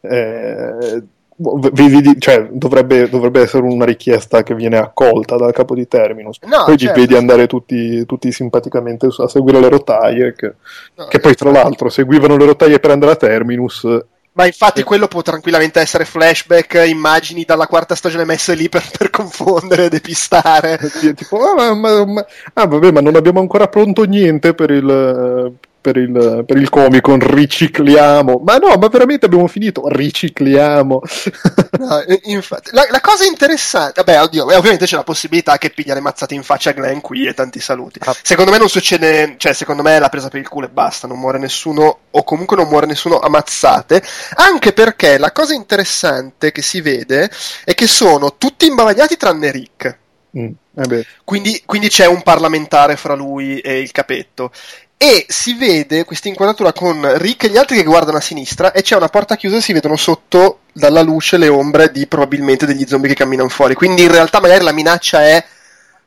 eh, 0.00 1.02
Vedi, 1.40 2.18
cioè, 2.18 2.48
dovrebbe, 2.50 3.08
dovrebbe, 3.08 3.42
essere 3.42 3.62
una 3.62 3.84
richiesta 3.84 4.42
che 4.42 4.56
viene 4.56 4.76
accolta 4.76 5.36
dal 5.36 5.52
capo 5.52 5.76
di 5.76 5.86
Terminus. 5.86 6.40
No, 6.42 6.64
poi 6.64 6.76
certo. 6.76 6.98
li 6.98 7.06
vedi 7.06 7.14
andare 7.16 7.46
tutti, 7.46 8.04
tutti, 8.06 8.32
simpaticamente 8.32 9.06
a 9.16 9.28
seguire 9.28 9.60
le 9.60 9.68
rotaie, 9.68 10.34
che, 10.34 10.54
no, 10.96 11.06
che 11.06 11.20
poi 11.20 11.36
tra 11.36 11.52
l'altro 11.52 11.90
seguivano 11.90 12.36
le 12.36 12.44
rotaie 12.44 12.80
per 12.80 12.90
andare 12.90 13.12
a 13.12 13.16
Terminus. 13.16 13.86
Ma 14.32 14.46
infatti 14.46 14.80
e... 14.80 14.84
quello 14.84 15.06
può 15.06 15.22
tranquillamente 15.22 15.78
essere 15.78 16.04
flashback, 16.04 16.84
immagini 16.88 17.44
dalla 17.44 17.68
quarta 17.68 17.94
stagione 17.94 18.24
messe 18.24 18.54
lì 18.54 18.68
per, 18.68 18.82
per 18.98 19.10
confondere, 19.10 19.88
depistare. 19.88 20.76
tipo, 21.14 21.38
ah, 21.38 21.74
ma, 21.74 22.04
ma, 22.04 22.26
ah, 22.54 22.66
vabbè, 22.66 22.90
ma 22.90 23.00
non 23.00 23.14
abbiamo 23.14 23.38
ancora 23.38 23.68
pronto 23.68 24.02
niente 24.02 24.54
per 24.54 24.70
il, 24.70 25.54
per 25.80 25.96
il, 25.96 26.44
per 26.46 26.56
il 26.56 26.68
Comic 26.68 27.00
Con, 27.00 27.20
ricicliamo. 27.20 28.42
Ma 28.44 28.56
no, 28.56 28.76
ma 28.76 28.88
veramente 28.88 29.26
abbiamo 29.26 29.46
finito, 29.46 29.88
ricicliamo. 29.88 31.02
no, 31.78 32.04
infatti, 32.24 32.70
la, 32.72 32.86
la, 32.90 33.00
cosa 33.00 33.24
interessante, 33.24 34.02
vabbè, 34.02 34.22
oddio, 34.22 34.44
ovviamente 34.44 34.86
c'è 34.86 34.96
la 34.96 35.04
possibilità 35.04 35.56
che 35.58 35.70
piglia 35.70 35.94
le 35.94 36.00
mazzate 36.00 36.34
in 36.34 36.42
faccia 36.42 36.70
a 36.70 36.72
Glenn 36.72 36.98
qui 36.98 37.26
e 37.26 37.34
tanti 37.34 37.60
saluti. 37.60 38.00
Ah. 38.04 38.14
Secondo 38.22 38.50
me 38.50 38.58
non 38.58 38.68
succede, 38.68 39.34
cioè 39.38 39.52
secondo 39.52 39.82
me 39.82 39.98
l'ha 39.98 40.08
presa 40.08 40.28
per 40.28 40.40
il 40.40 40.48
culo 40.48 40.66
e 40.66 40.70
basta, 40.70 41.06
non 41.06 41.18
muore 41.18 41.38
nessuno, 41.38 41.98
o 42.10 42.24
comunque 42.24 42.56
non 42.56 42.68
muore 42.68 42.86
nessuno 42.86 43.18
a 43.18 43.28
mazzate, 43.28 44.02
anche 44.34 44.72
perché 44.72 45.18
la 45.18 45.32
cosa 45.32 45.54
interessante 45.54 46.52
che 46.52 46.62
si 46.62 46.80
vede 46.80 47.30
è 47.64 47.74
che 47.74 47.86
sono 47.86 48.36
tutti 48.36 48.66
imbavagliati 48.66 49.16
tranne 49.16 49.50
Rick. 49.50 49.98
Mm, 50.38 50.50
eh 50.76 51.06
quindi, 51.24 51.62
quindi, 51.64 51.88
c'è 51.88 52.06
un 52.06 52.22
parlamentare 52.22 52.96
fra 52.96 53.14
lui 53.14 53.60
e 53.60 53.80
il 53.80 53.90
capetto 53.92 54.50
e 55.00 55.26
si 55.28 55.54
vede 55.54 56.04
questa 56.04 56.26
inquadratura 56.26 56.72
con 56.72 57.18
Rick 57.18 57.44
e 57.44 57.50
gli 57.50 57.56
altri 57.56 57.76
che 57.76 57.84
guardano 57.84 58.18
a 58.18 58.20
sinistra 58.20 58.72
e 58.72 58.82
c'è 58.82 58.96
una 58.96 59.08
porta 59.08 59.36
chiusa 59.36 59.58
e 59.58 59.60
si 59.60 59.72
vedono 59.72 59.94
sotto 59.94 60.62
dalla 60.72 61.02
luce 61.02 61.36
le 61.36 61.46
ombre 61.46 61.92
di 61.92 62.08
probabilmente 62.08 62.66
degli 62.66 62.84
zombie 62.84 63.10
che 63.10 63.14
camminano 63.14 63.48
fuori. 63.48 63.74
Quindi 63.74 64.02
in 64.02 64.10
realtà 64.10 64.40
magari 64.40 64.64
la 64.64 64.72
minaccia 64.72 65.22
è 65.22 65.44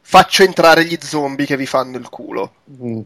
faccio 0.01 0.43
entrare 0.43 0.83
gli 0.83 0.97
zombie 1.01 1.45
che 1.45 1.55
vi 1.55 1.65
fanno 1.65 1.97
il 1.97 2.09
culo. 2.09 2.53
Mm. 2.83 3.00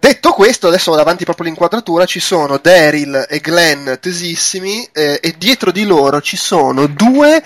Detto 0.00 0.32
questo, 0.32 0.66
adesso 0.66 0.94
davanti 0.96 1.24
proprio 1.24 1.46
all'inquadratura 1.46 2.04
ci 2.06 2.18
sono 2.20 2.58
Daryl 2.58 3.26
e 3.28 3.38
Glenn 3.38 3.92
tesissimi 4.00 4.88
eh, 4.92 5.20
e 5.22 5.34
dietro 5.38 5.70
di 5.70 5.84
loro 5.84 6.20
ci 6.20 6.36
sono 6.36 6.86
due 6.86 7.40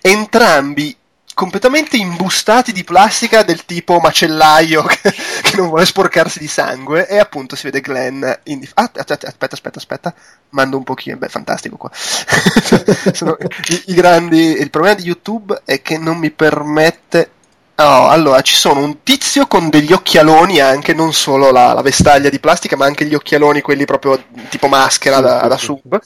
entrambi 0.00 0.96
completamente 1.36 1.98
imbustati 1.98 2.72
di 2.72 2.82
plastica 2.82 3.42
del 3.42 3.66
tipo 3.66 3.98
macellaio 3.98 4.82
che, 4.88 5.12
che, 5.42 5.56
non 5.56 5.68
vuole 5.68 5.84
sporcarsi 5.84 6.38
di 6.38 6.48
sangue 6.48 7.06
e 7.06 7.18
appunto 7.18 7.56
si 7.56 7.64
vede 7.64 7.82
Glenn 7.82 8.24
in 8.44 8.60
dif- 8.60 8.72
ah, 8.74 8.90
aspetta, 8.94 9.26
aspetta, 9.28 9.78
aspetta, 9.78 10.14
mando 10.50 10.78
un 10.78 10.82
pochino, 10.82 11.18
beh, 11.18 11.28
fantastico 11.28 11.76
qua. 11.76 11.90
Sono 13.12 13.36
i, 13.68 13.82
i 13.88 13.94
grandi, 13.94 14.58
il 14.58 14.70
problema 14.70 14.94
di 14.94 15.04
YouTube 15.04 15.60
è 15.66 15.82
che 15.82 15.98
non 15.98 16.16
mi 16.16 16.30
permette 16.30 17.32
Oh, 17.78 18.08
allora 18.08 18.40
ci 18.40 18.56
sono 18.56 18.80
un 18.80 19.02
tizio 19.02 19.46
con 19.46 19.68
degli 19.68 19.92
occhialoni 19.92 20.60
anche, 20.60 20.94
non 20.94 21.12
solo 21.12 21.50
la, 21.50 21.74
la, 21.74 21.82
vestaglia 21.82 22.30
di 22.30 22.40
plastica, 22.40 22.74
ma 22.74 22.86
anche 22.86 23.04
gli 23.04 23.12
occhialoni, 23.12 23.60
quelli 23.60 23.84
proprio 23.84 24.18
tipo 24.48 24.66
maschera 24.66 25.20
da, 25.20 25.46
da 25.46 25.58
sub 25.58 26.00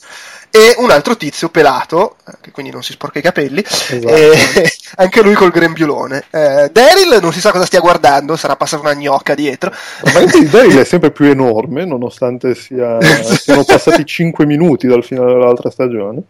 e 0.51 0.75
un 0.79 0.91
altro 0.91 1.17
tizio 1.17 1.49
pelato, 1.49 2.17
che 2.41 2.51
quindi 2.51 2.73
non 2.73 2.83
si 2.83 2.93
sporca 2.93 3.21
i 3.21 3.23
capelli, 3.23 3.63
esatto. 3.65 4.09
e, 4.09 4.35
anche 4.97 5.23
lui 5.23 5.35
col 5.35 5.51
grembiulone. 5.51 6.25
Eh, 6.31 6.71
Daryl 6.73 7.19
non 7.21 7.33
si 7.33 7.41
sa 7.41 7.53
cosa 7.53 7.67
stia 7.67 7.81
guardando, 7.81 8.37
sarà 8.37 8.57
passata 8.57 8.83
una 8.83 8.95
gnocca 8.95 9.35
dietro. 9.35 9.73
Ma 10.13 10.25
Daryl 10.25 10.79
è 10.79 10.85
sempre 10.85 11.13
più 11.13 11.27
enorme, 11.27 11.85
nonostante 11.85 12.55
sia, 12.55 12.99
siano 13.01 13.65
passati 13.65 14.05
5 14.05 14.45
minuti 14.45 14.87
dal 14.87 15.05
finale 15.05 15.33
dell'altra 15.33 15.71
stagione. 15.71 16.23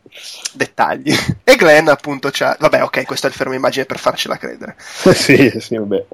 Dettagli. 0.52 1.14
E 1.42 1.56
Glenn 1.56 1.88
appunto 1.88 2.28
c'ha... 2.30 2.56
Vabbè, 2.58 2.82
ok, 2.82 3.06
questo 3.06 3.26
è 3.26 3.30
il 3.30 3.36
fermo 3.36 3.54
immagine 3.54 3.86
per 3.86 3.98
farcela 3.98 4.36
credere. 4.36 4.76
sì, 5.14 5.52
sì, 5.58 5.76
vabbè. 5.76 6.04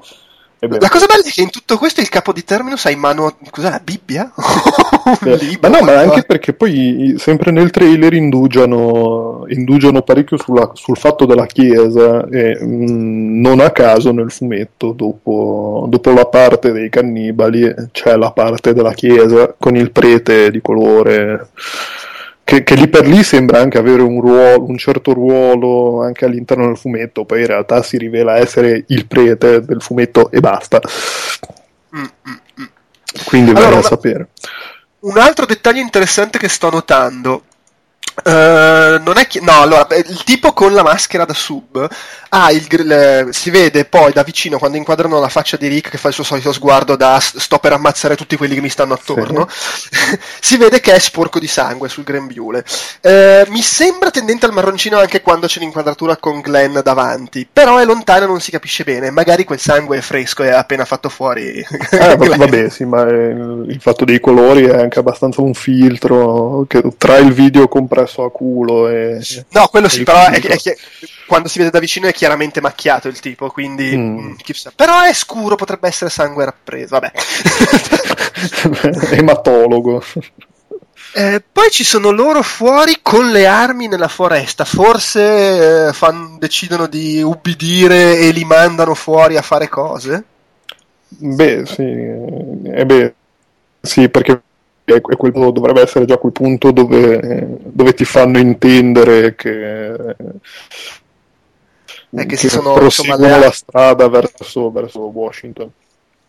La 0.59 0.89
cosa 0.89 1.05
bella 1.05 1.23
è 1.23 1.31
che 1.31 1.43
in 1.43 1.51
tutto 1.51 1.77
questo 1.77 2.01
il 2.01 2.09
capo 2.09 2.33
di 2.33 2.43
Terminus 2.43 2.87
ha 2.87 2.91
in 2.91 2.99
mano, 2.99 3.37
cos'è, 3.51 3.69
la 3.69 3.81
Bibbia? 3.83 4.33
libro, 5.21 5.69
ma 5.69 5.79
no, 5.79 5.85
ma 5.85 5.99
anche 5.99 6.23
perché 6.23 6.55
poi 6.55 7.15
sempre 7.19 7.51
nel 7.51 7.71
trailer 7.71 8.15
indugiano, 8.15 9.45
indugiano 9.49 10.01
parecchio 10.01 10.39
sulla, 10.39 10.71
sul 10.73 10.97
fatto 10.97 11.27
della 11.27 11.45
chiesa 11.45 12.27
e 12.29 12.57
mh, 12.59 12.67
mm, 12.67 13.41
non 13.41 13.61
a 13.61 13.71
caso 13.71 14.13
nel 14.13 14.31
fumetto 14.31 14.93
dopo, 14.93 15.87
dopo, 15.89 16.11
la 16.13 16.27
parte 16.27 16.73
dei 16.73 16.89
cannibali 16.89 17.75
c'è 17.93 18.17
la 18.17 18.31
parte 18.33 18.73
della 18.73 18.93
chiesa 18.93 19.55
con 19.59 19.77
il 19.77 19.91
prete 19.91 20.51
di 20.51 20.63
colore 20.63 21.51
che, 22.47 22.63
che, 22.63 22.77
lì 22.77 22.87
per 22.87 23.09
lì 23.09 23.25
sembra 23.25 23.59
anche 23.59 23.77
avere 23.77 24.03
un, 24.03 24.21
ruolo, 24.21 24.67
un 24.69 24.79
certo 24.79 25.13
ruolo 25.13 26.05
anche 26.05 26.27
all'interno 26.27 26.67
del 26.67 26.77
fumetto, 26.77 27.25
poi 27.25 27.41
in 27.41 27.49
realtà 27.49 27.83
si 27.83 27.99
rivela 27.99 28.37
essere 28.37 28.85
il 28.87 29.09
prete 29.09 29.63
del 29.63 29.83
fumetto 29.83 30.31
e 30.31 30.39
basta. 30.39 30.81
Mm, 31.97 32.03
mm, 32.03 32.33
mm. 32.61 32.65
Quindi 33.25 33.51
allora, 33.51 33.79
a 33.79 33.83
sapere. 33.83 34.29
Un 35.01 35.19
altro 35.19 35.45
dettaglio 35.45 35.81
interessante 35.81 36.39
che 36.39 36.49
sto 36.49 36.71
notando. 36.71 37.46
Uh, 38.27 39.01
non 39.05 39.19
è 39.19 39.29
chi- 39.29 39.41
no, 39.41 39.61
allora 39.61 39.87
il 39.95 40.25
tipo 40.25 40.53
con 40.53 40.73
la 40.73 40.83
maschera 40.83 41.25
da 41.25 41.33
sub 41.33 41.89
ah, 42.37 42.51
il, 42.51 42.67
il, 42.69 43.29
si 43.31 43.51
vede 43.51 43.85
poi 43.85 44.13
da 44.13 44.23
vicino 44.23 44.59
quando 44.59 44.77
inquadrano 44.77 45.19
la 45.21 45.29
faccia 45.29 45.57
di 45.57 45.69
Rick 45.69 45.91
che 45.91 45.99
fa 45.99 46.09
il 46.09 46.15
suo 46.15 46.25
solito 46.25 46.53
sguardo 46.53 46.97
da 46.97 47.19
sto 47.21 47.59
per 47.59 47.73
ammazzare 47.73 48.17
tutti 48.17 48.37
quelli 48.37 48.55
che 48.55 48.61
mi 48.61 48.69
stanno 48.69 48.95
attorno. 48.95 49.49
Sì. 49.51 50.19
si 50.41 50.57
vede 50.57 50.81
che 50.81 50.93
è 50.93 50.99
sporco 50.99 51.39
di 51.39 51.47
sangue 51.47 51.89
sul 51.89 52.05
grembiule. 52.05 52.65
Uh, 53.01 53.51
mi 53.51 53.63
sembra 53.63 54.11
tendente 54.11 54.47
al 54.47 54.53
marroncino 54.53 54.99
anche 54.99 55.23
quando 55.23 55.47
c'è 55.47 55.61
l'inquadratura 55.61 56.17
con 56.17 56.41
Glenn 56.41 56.79
davanti, 56.81 57.47
però 57.51 57.79
è 57.79 57.85
lontano 57.85 58.25
e 58.25 58.29
non 58.29 58.41
si 58.41 58.51
capisce 58.51 58.85
bene. 58.85 59.11
Magari 59.11 59.45
quel 59.45 59.61
sangue 59.61 59.99
è 59.99 60.01
fresco 60.01 60.43
e 60.43 60.51
ha 60.51 60.59
appena 60.59 60.85
fatto 60.85 61.09
fuori. 61.09 61.65
Eh, 61.97 62.17
vabbè, 62.17 62.69
sì, 62.69 62.85
ma 62.85 63.03
il 63.03 63.79
fatto 63.81 64.05
dei 64.05 64.21
colori 64.21 64.65
è 64.65 64.79
anche 64.79 64.99
abbastanza 64.99 65.41
un 65.41 65.55
filtro 65.55 66.65
che 66.69 66.83
tra 66.99 67.17
il 67.17 67.33
video 67.33 67.69
compresso 67.69 68.16
messo 68.17 68.25
a 68.25 68.31
culo. 68.31 68.89
E, 68.89 69.21
no, 69.51 69.69
quello 69.69 69.89
sì, 69.89 70.03
però 70.03 70.27
è, 70.27 70.41
è, 70.41 70.57
è, 70.57 70.77
quando 71.27 71.49
si 71.49 71.59
vede 71.59 71.71
da 71.71 71.79
vicino 71.79 72.09
è 72.09 72.13
chiaramente 72.13 72.61
macchiato 72.61 73.09
il 73.09 73.21
tipo, 73.21 73.51
quindi 73.51 73.97
mm. 73.97 74.19
mm 74.19 74.35
però 74.75 75.03
è 75.03 75.13
scuro, 75.13 75.57
potrebbe 75.57 75.89
essere 75.89 76.11
sangue 76.11 76.45
rappreso. 76.45 76.99
Vabbè, 76.99 77.13
ematologo. 79.17 80.03
Eh, 81.13 81.43
poi 81.51 81.71
ci 81.71 81.83
sono 81.83 82.11
loro 82.11 82.43
fuori 82.43 82.99
con 83.01 83.31
le 83.31 83.47
armi 83.47 83.89
nella 83.89 84.09
foresta. 84.09 84.67
Forse 84.67 85.87
eh, 85.89 85.93
fan, 85.95 86.37
decidono 86.39 86.87
di 86.87 87.23
ubbidire 87.23 88.19
e 88.19 88.33
li 88.33 88.45
mandano 88.45 88.95
fuori 88.95 89.39
a 89.39 89.43
fare 89.43 89.71
cose. 89.71 90.25
Beh, 91.09 91.65
sì, 91.65 91.83
eh, 91.83 92.85
beh, 92.85 93.15
sì 93.81 94.11
perché 94.11 94.43
è, 94.95 95.01
quel, 95.01 95.33
dovrebbe 95.33 95.83
essere 95.83 96.05
già 96.05 96.17
quel 96.17 96.33
punto 96.33 96.71
dove, 96.71 97.59
dove 97.65 97.95
ti 97.95 98.05
fanno 98.05 98.39
intendere 98.39 99.35
che, 99.35 100.15
è 102.11 102.27
che, 102.27 102.37
si 102.37 102.49
sono 102.49 102.73
proseguono 102.75 103.39
la 103.39 103.51
strada 103.51 104.09
verso, 104.09 104.71
verso 104.71 105.01
Washington. 105.01 105.71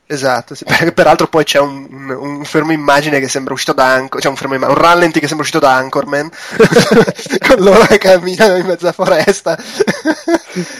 Esatto, 0.09 0.55
sì. 0.55 0.63
peraltro 0.93 1.27
poi 1.27 1.43
c'è 1.43 1.59
un, 1.59 1.85
un, 1.91 2.09
un, 2.09 2.43
fermo 2.45 2.71
immagine 2.71 3.19
che 3.19 3.27
sembra 3.27 3.53
uscito 3.53 3.73
da 3.73 3.91
Anchor, 3.91 4.21
cioè 4.21 4.31
un 4.31 4.37
fermo 4.37 4.55
immagine, 4.55 4.79
un 4.79 4.85
rallenti 4.85 5.19
che 5.19 5.27
sembra 5.27 5.45
uscito 5.45 5.65
da 5.65 5.75
Anchorman, 5.75 6.29
con 7.45 7.59
loro 7.59 7.85
che 7.85 7.97
camminano 7.97 8.55
in 8.55 8.65
mezza 8.65 8.93
foresta. 8.93 9.57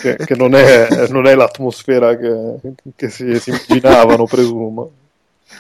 che, 0.02 0.16
che 0.16 0.36
non, 0.36 0.56
è, 0.56 1.08
non, 1.10 1.28
è, 1.28 1.36
l'atmosfera 1.36 2.16
che, 2.16 2.56
che 2.96 3.10
si, 3.10 3.38
si 3.40 3.50
immaginavano, 3.50 4.26
presumo. 4.26 4.92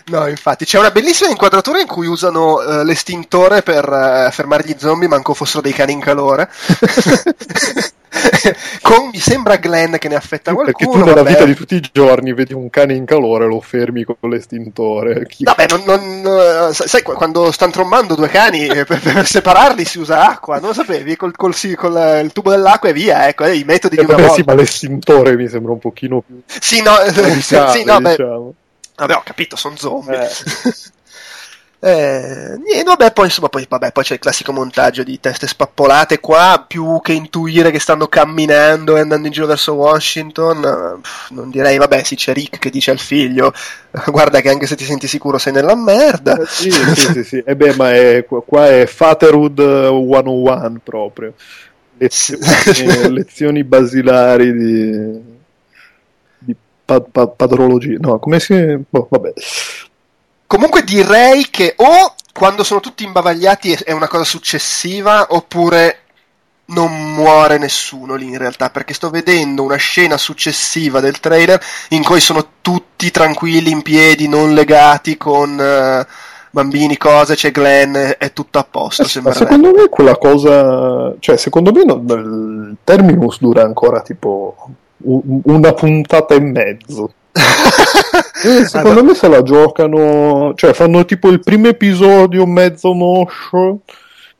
No, 0.05 0.27
infatti, 0.27 0.65
c'è 0.65 0.79
una 0.79 0.91
bellissima 0.91 1.29
inquadratura 1.29 1.79
in 1.79 1.87
cui 1.87 2.07
usano 2.07 2.55
uh, 2.55 2.83
l'estintore 2.83 3.61
per 3.61 3.87
uh, 3.87 4.31
fermare 4.31 4.63
gli 4.65 4.75
zombie, 4.77 5.07
manco 5.07 5.33
fossero 5.33 5.61
dei 5.61 5.73
cani 5.73 5.93
in 5.93 5.99
calore. 5.99 6.49
con 8.81 9.09
mi 9.11 9.19
sembra 9.19 9.57
Glenn 9.57 9.95
che 9.95 10.07
ne 10.07 10.15
affetta 10.15 10.53
qualcuno. 10.53 10.77
Perché 10.77 10.85
tu 10.85 10.97
nella 10.97 11.23
vabbè. 11.23 11.29
vita 11.29 11.45
di 11.45 11.55
tutti 11.55 11.75
i 11.75 11.89
giorni 11.91 12.33
vedi 12.33 12.53
un 12.53 12.69
cane 12.69 12.93
in 12.93 13.05
calore 13.05 13.47
lo 13.47 13.59
fermi 13.59 14.03
con 14.03 14.15
l'estintore. 14.29 15.25
Chi... 15.27 15.43
Vabbè, 15.43 15.65
non, 15.69 16.21
non, 16.21 16.73
sai, 16.73 17.01
quando 17.01 17.51
stanno 17.51 17.71
trombando 17.71 18.15
due 18.15 18.29
cani 18.29 18.67
eh, 18.67 18.85
per, 18.85 18.99
per, 18.99 19.25
separarli 19.25 19.85
si 19.85 19.99
usa 19.99 20.27
acqua, 20.27 20.59
non 20.59 20.69
lo 20.69 20.73
sapevi? 20.73 21.15
Col, 21.15 21.35
col, 21.35 21.53
col 21.75 22.21
il 22.23 22.31
tubo 22.31 22.51
dell'acqua 22.51 22.89
e 22.89 22.93
via, 22.93 23.27
ecco, 23.27 23.43
eh, 23.43 23.55
i 23.55 23.63
metodi 23.63 23.95
eh, 23.95 23.99
di 23.99 24.05
una 24.05 24.15
vabbè, 24.15 24.27
volta. 24.27 24.41
Sì, 24.41 24.47
ma 24.47 24.53
l'estintore 24.55 25.35
mi 25.35 25.47
sembra 25.47 25.71
un 25.71 25.79
pochino 25.79 26.21
più... 26.25 26.41
Sì, 26.45 26.81
no, 26.81 26.93
sì, 27.41 27.55
no, 27.55 27.71
diciamo. 27.71 27.99
beh 27.99 28.65
Vabbè, 28.97 29.13
ho 29.13 29.21
capito, 29.23 29.55
sono 29.55 29.75
zombie. 29.77 30.27
Eh. 31.79 31.87
eh, 31.87 32.57
niente, 32.57 32.83
vabbè, 32.83 33.13
poi 33.13 33.25
insomma, 33.25 33.47
poi, 33.47 33.67
vabbè, 33.69 33.91
poi 33.91 34.03
c'è 34.03 34.15
il 34.15 34.19
classico 34.19 34.51
montaggio 34.51 35.03
di 35.03 35.19
teste 35.19 35.45
spappolate 35.45 36.19
qua, 36.19 36.65
più 36.67 36.99
che 37.03 37.13
intuire 37.13 37.69
che 37.69 37.77
stanno 37.77 38.07
camminando 38.07 38.97
e 38.97 39.01
andando 39.01 39.27
in 39.27 39.33
giro 39.33 39.45
verso 39.45 39.73
Washington. 39.73 40.99
Non 41.29 41.49
direi, 41.51 41.77
vabbè, 41.77 42.01
sì, 42.03 42.15
c'è 42.15 42.33
Rick 42.33 42.57
che 42.57 42.71
dice 42.71 42.89
al 42.89 42.97
figlio, 42.97 43.53
guarda 44.07 44.41
che 44.41 44.49
anche 44.49 44.65
se 44.65 44.75
ti 44.75 44.83
senti 44.83 45.07
sicuro 45.07 45.37
sei 45.37 45.53
nella 45.53 45.75
merda. 45.75 46.35
Eh, 46.35 46.45
sì, 46.47 46.71
sì, 46.71 46.95
sì, 46.95 47.23
sì. 47.23 47.37
E 47.37 47.43
eh 47.45 47.55
beh, 47.55 47.75
ma 47.75 47.93
è, 47.93 48.25
qua 48.25 48.67
è 48.67 48.87
Fatherhood 48.87 49.59
101 49.59 50.79
proprio. 50.83 51.33
Lezioni, 51.99 53.13
lezioni 53.13 53.63
basilari 53.63 54.53
di 54.53 55.26
pa- 56.87 57.01
pa- 57.01 57.27
padrologia. 57.27 57.97
No, 57.99 58.17
come 58.17 58.39
si. 58.39 58.55
Boh, 58.89 59.07
vabbè. 59.09 59.33
Comunque 60.47 60.83
direi 60.83 61.49
che 61.49 61.73
o 61.75 62.15
quando 62.31 62.63
sono 62.63 62.79
tutti 62.79 63.03
imbavagliati 63.03 63.73
è 63.83 63.91
una 63.91 64.07
cosa 64.07 64.23
successiva, 64.23 65.27
oppure 65.31 66.03
non 66.67 67.13
muore 67.13 67.57
nessuno 67.57 68.15
lì 68.15 68.27
in 68.27 68.37
realtà, 68.37 68.69
perché 68.69 68.93
sto 68.93 69.09
vedendo 69.09 69.63
una 69.63 69.75
scena 69.75 70.17
successiva 70.17 70.99
del 70.99 71.19
trailer 71.19 71.61
in 71.89 72.03
cui 72.03 72.19
sono 72.19 72.45
tutti 72.61 73.11
tranquilli 73.11 73.71
in 73.71 73.81
piedi, 73.81 74.27
non 74.27 74.53
legati 74.53 75.17
con 75.17 75.51
uh, 75.51 76.05
bambini, 76.51 76.97
cose, 76.97 77.35
c'è 77.35 77.51
Glenn, 77.51 77.95
è 77.95 78.31
tutto 78.33 78.59
a 78.59 78.67
posto. 78.69 79.03
Eh, 79.03 79.07
secondo 79.07 79.71
me 79.73 79.87
quella 79.89 80.17
cosa, 80.17 81.13
cioè 81.19 81.37
secondo 81.37 81.71
me 81.71 81.83
no, 81.83 81.95
il 81.95 82.75
Terminus 82.83 83.39
dura 83.39 83.63
ancora 83.63 84.01
tipo 84.01 84.55
una 85.03 85.73
puntata 85.73 86.35
e 86.35 86.39
mezzo. 86.39 87.13
Eh, 88.43 88.65
secondo 88.65 89.03
me 89.03 89.15
se 89.15 89.27
la 89.27 89.41
giocano, 89.41 90.53
cioè 90.55 90.71
fanno 90.73 91.05
tipo 91.05 91.29
il 91.29 91.39
primo 91.39 91.67
episodio 91.69 92.45
mezzo 92.45 92.93
motion. 92.93 93.79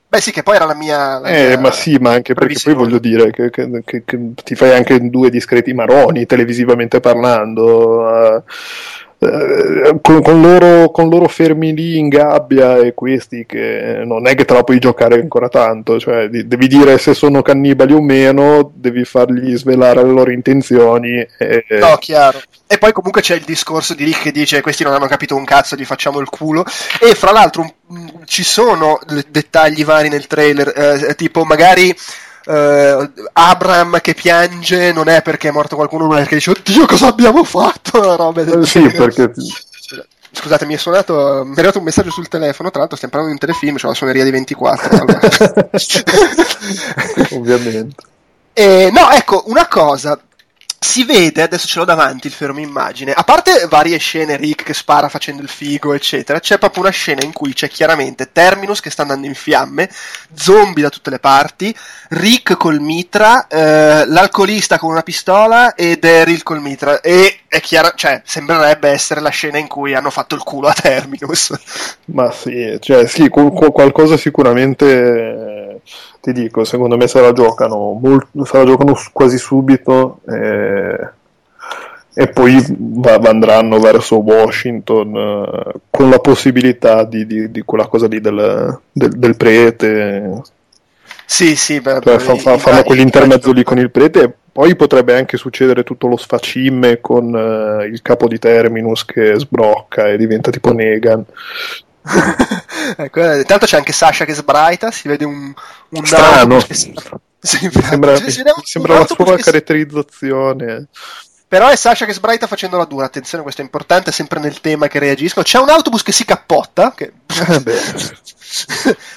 Beh 0.08 0.22
sì, 0.22 0.32
che 0.32 0.44
poi 0.44 0.56
era 0.56 0.66
la 0.66 0.76
mia... 0.76 1.20
La 1.20 1.28
eh, 1.28 1.48
mia 1.48 1.60
ma 1.60 1.72
sì, 1.72 1.98
ma 1.98 2.12
anche 2.12 2.36
perché 2.36 2.56
poi 2.64 2.74
voglio 2.76 3.00
dire 3.00 3.32
che, 3.32 3.50
che, 3.50 3.82
che, 3.84 4.04
che, 4.06 4.20
ti 4.44 4.56
fai 4.56 4.74
anche 4.74 5.10
due 5.10 5.32
discreti 5.32 5.74
maroni 5.74 6.28
televisivamente 6.28 7.00
parlando. 7.00 8.02
Uh, 8.02 8.44
con, 9.20 10.22
con, 10.22 10.42
loro, 10.42 10.92
con, 10.92 11.10
loro, 11.10 11.28
fermi 11.28 11.74
lì 11.74 11.98
in 11.98 12.08
gabbia 12.08 12.78
e 12.78 12.94
questi 12.94 13.46
che 13.48 14.04
non 14.06 14.28
è 14.28 14.36
che 14.36 14.46
te 14.46 14.54
la 14.54 14.64
puoi 14.64 14.78
giocare 14.78 15.20
ancora 15.20 15.50
tanto, 15.50 16.00
cioè 16.00 16.28
devi 16.30 16.68
dire 16.68 17.00
se 17.00 17.16
sono 17.16 17.42
cannibali 17.42 17.94
o 17.94 18.02
meno, 18.02 18.72
devi 18.76 19.04
fargli 19.06 19.58
svelare 19.58 20.04
le 20.04 20.12
loro 20.12 20.32
intenzioni. 20.32 21.26
E... 21.40 21.66
No, 21.80 21.98
chiaro. 21.98 22.40
E 22.68 22.78
poi 22.78 22.92
comunque 22.92 23.22
c'è 23.22 23.36
il 23.36 23.44
discorso 23.44 23.96
di 23.96 24.04
Rick 24.04 24.24
che 24.24 24.32
dice 24.32 24.62
questi 24.62 24.84
non 24.84 24.94
hanno 24.94 25.08
capito 25.08 25.36
un 25.36 25.46
cazzo, 25.46 25.76
gli 25.76 25.86
facciamo 25.86 26.20
il 26.20 26.30
culo. 26.30 26.64
E 27.00 27.16
fra 27.16 27.32
l'altro 27.32 27.74
ci 28.26 28.44
sono 28.44 29.00
dettagli 29.30 29.84
vari 29.84 30.10
nel 30.10 30.28
trailer, 30.28 30.74
eh, 30.76 31.16
tipo 31.16 31.44
magari 31.44 31.96
uh, 32.48 33.12
Abram 33.34 34.00
che 34.01 34.13
piange 34.13 34.92
non 34.92 35.08
è 35.08 35.22
perché 35.22 35.50
è 35.50 35.51
morto 35.51 35.75
qualcuno, 35.75 36.08
ma 36.08 36.16
perché 36.16 36.36
dice 36.36 36.51
oddio 36.51 36.86
cosa 36.86 37.08
abbiamo 37.08 37.44
fatto, 37.44 38.16
robe 38.16 38.44
del 38.44 38.62
eh, 38.62 38.66
Sì, 38.66 38.89
perché... 38.89 39.32
Scusate, 40.30 40.66
mi 40.66 40.75
è 40.75 40.77
suonato, 40.77 41.44
mi 41.46 41.56
è 41.56 41.58
arrivato 41.58 41.80
un 41.80 41.86
messaggio 41.86 42.12
sul 42.12 42.27
telefono, 42.27 42.70
tra 42.70 42.80
l'altro 42.80 42.96
stiamo 42.96 43.16
parlando 43.16 43.36
di 43.36 43.44
un 43.44 43.50
telefilm, 43.50 43.77
c'è 43.77 43.88
la 43.88 43.96
suoneria 43.96 44.24
di 44.24 44.30
24. 44.30 45.06
Ovviamente. 47.38 47.96
E, 48.58 48.89
no, 48.92 49.12
ecco, 49.12 49.44
una 49.50 49.68
cosa, 49.68 50.20
si 50.80 51.04
vede, 51.04 51.42
adesso 51.42 51.68
ce 51.68 51.80
l'ho 51.80 51.86
davanti 51.86 52.28
il 52.28 52.34
fermo 52.34 52.60
immagine, 52.60 53.12
a 53.12 53.24
parte 53.24 53.66
varie 53.68 53.98
scene 53.98 54.38
Rick 54.38 54.64
che 54.64 54.74
spara 54.74 55.10
facendo 55.10 55.42
il 55.42 55.50
figo, 55.50 55.94
eccetera, 55.94 56.40
c'è 56.40 56.60
proprio 56.60 56.84
una 56.84 56.92
scena 56.92 57.24
in 57.24 57.34
cui 57.34 57.54
c'è 57.54 57.68
chiaramente 57.68 58.32
Terminus 58.32 58.80
che 58.80 58.92
sta 58.92 59.02
andando 59.02 59.26
in 59.26 59.34
fiamme, 59.34 59.90
zombie 60.34 60.84
da 60.84 60.90
tutte 60.90 61.10
le 61.10 61.20
parti, 61.20 61.76
Rick 62.10 62.58
col 62.58 62.80
mitra, 62.80 63.48
eh, 63.48 64.06
l'alcolista 64.06 64.78
con 64.78 64.92
una 64.92 65.02
pistola 65.02 65.74
e 65.74 65.98
Daryl 65.98 66.44
col 66.44 66.62
mitra. 66.62 67.02
E 67.02 67.40
è 67.48 67.60
chiaro, 67.60 67.94
cioè, 67.96 68.22
sembrerebbe 68.24 68.90
essere 68.90 69.20
la 69.20 69.30
scena 69.30 69.58
in 69.58 69.68
cui 69.68 69.96
hanno 69.96 70.12
fatto 70.12 70.36
il 70.36 70.44
culo 70.44 70.68
a 70.68 70.74
Terminus. 70.74 71.54
Ma 72.06 72.32
sì, 72.32 72.78
cioè, 72.80 73.08
sì, 73.08 73.30
qualcosa 73.30 74.16
sicuramente 74.16 75.67
ti 76.20 76.32
dico, 76.34 76.64
secondo 76.64 76.98
me 76.98 77.08
se 77.08 77.22
la 77.22 77.34
giocano, 77.34 77.98
molto, 78.00 78.46
se 78.46 78.58
la 78.58 78.66
giocano 78.66 78.98
quasi 79.14 79.38
subito 79.38 80.20
eh, 80.28 81.10
e 82.20 82.28
poi 82.30 82.64
va, 82.78 83.14
andranno 83.24 83.80
verso 83.80 84.18
Washington 84.18 85.16
eh, 85.16 85.80
con 85.90 86.10
la 86.10 86.18
possibilità 86.18 87.04
di, 87.04 87.28
di, 87.28 87.52
di, 87.52 87.62
quella 87.62 87.86
cosa 87.86 88.08
lì 88.08 88.20
del, 88.20 88.80
del, 88.92 89.12
del 89.12 89.38
prete. 89.38 90.42
Sì, 91.26 91.56
sì, 91.56 91.80
beh, 91.80 92.00
cioè, 92.02 92.18
fa, 92.18 92.36
fa, 92.36 92.58
fanno 92.58 92.84
quell'intermezzo 92.84 93.52
lì 93.52 93.62
con 93.64 93.78
il 93.78 93.92
prete 93.92 94.24
e 94.24 94.34
poi 94.52 94.76
potrebbe 94.76 95.16
anche 95.16 95.38
succedere 95.38 95.84
tutto 95.84 96.08
lo 96.08 96.18
sfacimme 96.18 97.00
con 97.02 97.32
uh, 97.32 97.84
il 97.84 98.02
capo 98.02 98.28
di 98.28 98.40
Terminus 98.40 99.06
che 99.06 99.38
sbrocca 99.38 100.08
e 100.08 100.18
diventa 100.18 100.50
tipo 100.50 100.72
Negan. 100.72 101.24
ecco, 102.98 103.20
eh, 103.20 103.40
intanto 103.40 103.66
c'è 103.66 103.78
anche 103.78 103.92
Sasha 103.92 104.26
che 104.26 104.34
sbraita, 104.34 104.92
si 104.92 105.08
vede 105.08 105.26
un, 105.26 105.54
un 105.90 106.06
strano. 106.06 106.60
Sì, 106.60 106.94
sembra, 107.72 108.20
mi 108.20 108.32
sembra 108.64 109.00
la 109.00 109.08
sua 109.08 109.38
caratterizzazione. 109.38 110.88
Però 111.48 111.70
è 111.70 111.76
Sasha 111.78 112.06
che 112.06 112.14
sbraita 112.14 112.46
facendo 112.46 112.78
la 112.78 112.84
dura. 112.84 113.06
Attenzione, 113.06 113.44
questo 113.44 113.62
è 113.62 113.64
importante, 113.64 114.12
sempre 114.12 114.40
nel 114.40 114.60
tema 114.60 114.88
che 114.88 115.00
reagiscono. 115.00 115.46
C'è 115.46 115.60
un 115.60 115.70
autobus 115.70 116.04
che 116.04 116.12
si 116.12 116.26
cappotta. 116.26 116.94
Che... 116.94 117.14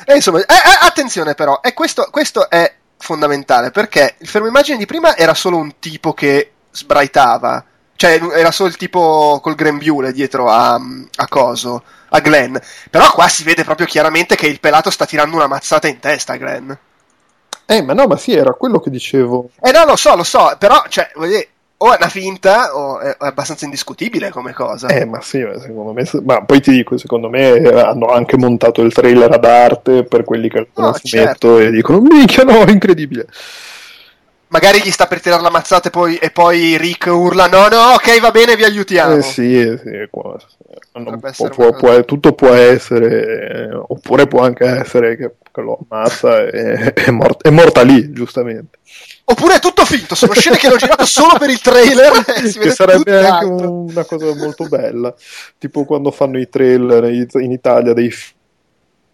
e 0.04 0.14
insomma, 0.14 0.38
eh, 0.38 0.44
eh, 0.44 0.78
attenzione 0.80 1.34
però, 1.34 1.60
e 1.60 1.74
questo, 1.74 2.06
questo 2.10 2.48
è 2.48 2.72
fondamentale 2.98 3.70
perché 3.70 4.16
il 4.18 4.28
fermo 4.28 4.46
immagine 4.46 4.76
di 4.76 4.84
prima 4.86 5.16
era 5.16 5.34
solo 5.34 5.56
un 5.56 5.78
tipo 5.80 6.12
che 6.12 6.52
sbraitava. 6.70 7.64
Cioè, 8.00 8.18
era 8.34 8.50
solo 8.50 8.70
il 8.70 8.78
tipo 8.78 9.40
col 9.42 9.54
grembiule 9.54 10.14
dietro 10.14 10.48
a, 10.48 10.72
a 10.72 11.28
Coso, 11.28 11.82
a 12.08 12.20
Glenn. 12.20 12.56
Però 12.88 13.10
qua 13.10 13.28
si 13.28 13.44
vede 13.44 13.62
proprio 13.62 13.86
chiaramente 13.86 14.36
che 14.36 14.46
il 14.46 14.58
pelato 14.58 14.88
sta 14.88 15.04
tirando 15.04 15.36
una 15.36 15.46
mazzata 15.46 15.86
in 15.86 15.98
testa 15.98 16.32
a 16.32 16.36
Glenn. 16.38 16.70
Eh, 17.66 17.82
ma 17.82 17.92
no, 17.92 18.06
ma 18.06 18.16
sì, 18.16 18.32
era 18.32 18.54
quello 18.54 18.80
che 18.80 18.88
dicevo. 18.88 19.50
Eh 19.60 19.70
no, 19.70 19.84
lo 19.84 19.96
so, 19.96 20.16
lo 20.16 20.22
so, 20.22 20.56
però, 20.58 20.82
cioè, 20.88 21.10
voglio 21.14 21.28
dire, 21.32 21.48
o 21.76 21.92
è 21.92 21.96
una 21.96 22.08
finta 22.08 22.74
o 22.74 23.00
è 23.00 23.14
abbastanza 23.18 23.66
indiscutibile 23.66 24.30
come 24.30 24.54
cosa. 24.54 24.88
Eh, 24.88 25.04
ma 25.04 25.20
sì, 25.20 25.46
secondo 25.60 25.92
me. 25.92 26.08
Ma 26.24 26.42
poi 26.42 26.62
ti 26.62 26.70
dico, 26.70 26.96
secondo 26.96 27.28
me 27.28 27.58
hanno 27.58 28.06
anche 28.06 28.38
montato 28.38 28.80
il 28.80 28.94
trailer 28.94 29.30
ad 29.30 29.44
arte 29.44 30.04
per 30.04 30.24
quelli 30.24 30.48
che 30.48 30.56
hanno 30.56 30.86
no, 30.88 30.92
fumetto 30.94 31.06
certo. 31.06 31.58
e 31.58 31.70
dicono: 31.70 32.00
Minchia, 32.00 32.44
no, 32.44 32.64
incredibile 32.66 33.26
magari 34.50 34.80
gli 34.82 34.90
sta 34.90 35.06
per 35.06 35.20
tirare 35.20 35.42
la 35.42 35.50
mazzata 35.50 35.88
e 35.88 35.90
poi, 35.90 36.16
e 36.16 36.30
poi 36.30 36.76
Rick 36.76 37.06
urla 37.06 37.46
no 37.46 37.68
no 37.68 37.94
ok 37.94 38.20
va 38.20 38.30
bene 38.30 38.56
vi 38.56 38.64
aiutiamo. 38.64 39.16
Eh 39.16 39.22
sì, 39.22 39.58
eh, 39.58 39.78
sì 39.78 40.06
qua, 40.10 40.36
può, 41.36 41.48
può, 41.48 41.72
può, 41.72 42.04
tutto 42.04 42.32
può 42.32 42.52
essere 42.52 43.68
eh, 43.68 43.74
oppure 43.74 44.26
può 44.26 44.42
anche 44.42 44.64
essere 44.64 45.16
che, 45.16 45.34
che 45.50 45.60
lo 45.60 45.78
ammazza 45.88 46.44
e 46.46 46.92
è, 46.92 47.10
morta, 47.10 47.48
è 47.48 47.52
morta 47.52 47.82
lì 47.82 48.12
giustamente. 48.12 48.78
Oppure 49.24 49.56
è 49.56 49.60
tutto 49.60 49.84
finto 49.84 50.16
sono 50.16 50.32
scene 50.32 50.56
che 50.56 50.66
hanno 50.66 50.76
girato 50.76 51.06
solo 51.06 51.38
per 51.38 51.50
il 51.50 51.60
trailer 51.60 52.24
che 52.24 52.70
sarebbe 52.70 53.24
anche 53.24 53.44
una 53.44 54.04
cosa 54.04 54.34
molto 54.34 54.66
bella 54.66 55.14
tipo 55.56 55.84
quando 55.84 56.10
fanno 56.10 56.36
i 56.36 56.48
trailer 56.48 57.04
in 57.04 57.52
Italia 57.52 57.92
dei 57.92 58.10
film 58.10 58.39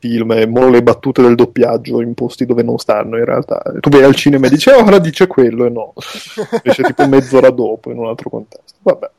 film 0.07 0.33
e 0.33 0.47
mo 0.47 0.69
le 0.69 0.83
battute 0.83 1.23
del 1.23 1.35
doppiaggio 1.35 2.01
in 2.01 2.15
posti 2.15 2.47
dove 2.47 2.63
non 2.63 2.79
stanno 2.79 3.19
in 3.19 3.25
realtà. 3.25 3.63
Tu 3.81 3.89
vai 3.89 4.05
al 4.05 4.15
cinema 4.15 4.47
e 4.47 4.51
dici 4.51 4.69
oh, 4.71 4.85
ora 4.85 4.99
dice 4.99 5.27
quello 5.27 5.67
e 5.67 5.71
no, 5.71 5.93
invece 6.63 6.83
tipo 6.83 7.07
mezz'ora 7.07 7.51
dopo 7.51 7.91
in 7.91 7.99
un 7.99 8.07
altro 8.07 8.31
contesto. 8.31 8.75
Vabbè. 8.83 9.11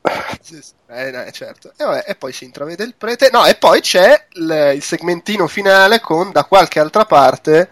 Sì, 0.41 0.62
sì. 0.62 0.72
Eh, 0.89 1.12
no, 1.12 1.29
certo. 1.32 1.72
E, 1.75 1.84
vabbè, 1.84 2.06
e, 2.08 2.15
poi 2.15 2.32
si 2.32 2.46
intravede 2.46 2.84
il 2.84 2.96
prete. 2.98 3.29
No, 3.32 3.46
e 3.46 3.56
poi 3.56 3.82
c'è 3.82 4.27
il, 4.34 4.74
il 4.75 4.82
segmentino 4.82 5.48
finale 5.48 6.00
con 6.00 6.32
da 6.32 6.46
qualche 6.46 6.79
altra 6.79 7.06
parte 7.06 7.70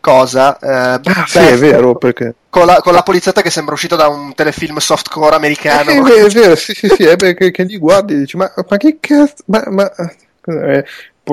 cosa. 0.00 0.58
Eh, 0.58 1.00
ah, 1.02 1.26
sì, 1.26 1.38
è 1.38 1.56
vero, 1.56 1.96
perché... 1.96 2.34
Con 2.48 2.64
la, 2.64 2.80
con 2.80 2.94
la, 2.94 3.02
polizietta 3.02 3.42
che 3.42 3.50
sembra 3.50 3.74
uscita 3.74 3.94
da 3.94 4.08
un 4.08 4.34
telefilm 4.34 4.78
softcore 4.78 5.36
americano. 5.36 5.90
Eh, 5.90 6.24
è 6.24 6.28
vero, 6.30 6.56
sì, 6.56 6.72
sì, 6.72 6.88
sì, 6.88 7.04
è 7.04 7.16
perché 7.16 7.50
che 7.50 7.66
gli 7.66 7.78
guardi 7.78 8.14
e 8.14 8.18
dici, 8.18 8.36
ma, 8.38 8.50
ma 8.68 8.76
che 8.78 8.96
cazzo... 9.00 9.42
Ma, 9.46 9.62
ma... 9.68 9.92
Eh, 9.94 10.84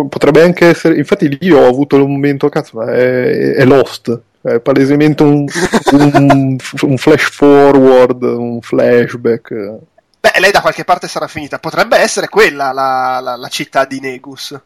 potrebbe 0.04 0.42
anche 0.42 0.68
essere. 0.68 0.98
Infatti, 0.98 1.38
lì 1.40 1.52
ho 1.52 1.68
avuto 1.68 1.96
il 1.96 2.08
momento, 2.08 2.50
cazzo, 2.50 2.80
ma 2.80 2.92
è, 2.92 3.54
è 3.54 3.66
Lost. 3.66 4.20
È 4.42 4.60
palesemente 4.60 5.24
un, 5.24 5.46
un, 5.92 6.58
un, 6.82 6.98
flash 6.98 7.30
forward, 7.32 8.22
un 8.22 8.62
flashback. 8.62 9.50
Beh, 10.20 10.40
lei 10.40 10.52
da 10.52 10.62
qualche 10.62 10.84
parte 10.84 11.08
sarà 11.08 11.28
finita. 11.28 11.60
Potrebbe 11.60 11.98
essere 11.98 12.30
quella 12.30 12.72
la, 12.72 13.20
la, 13.22 13.36
la 13.36 13.48
città 13.48 13.86
di 13.86 14.00
Negus. 14.00 14.60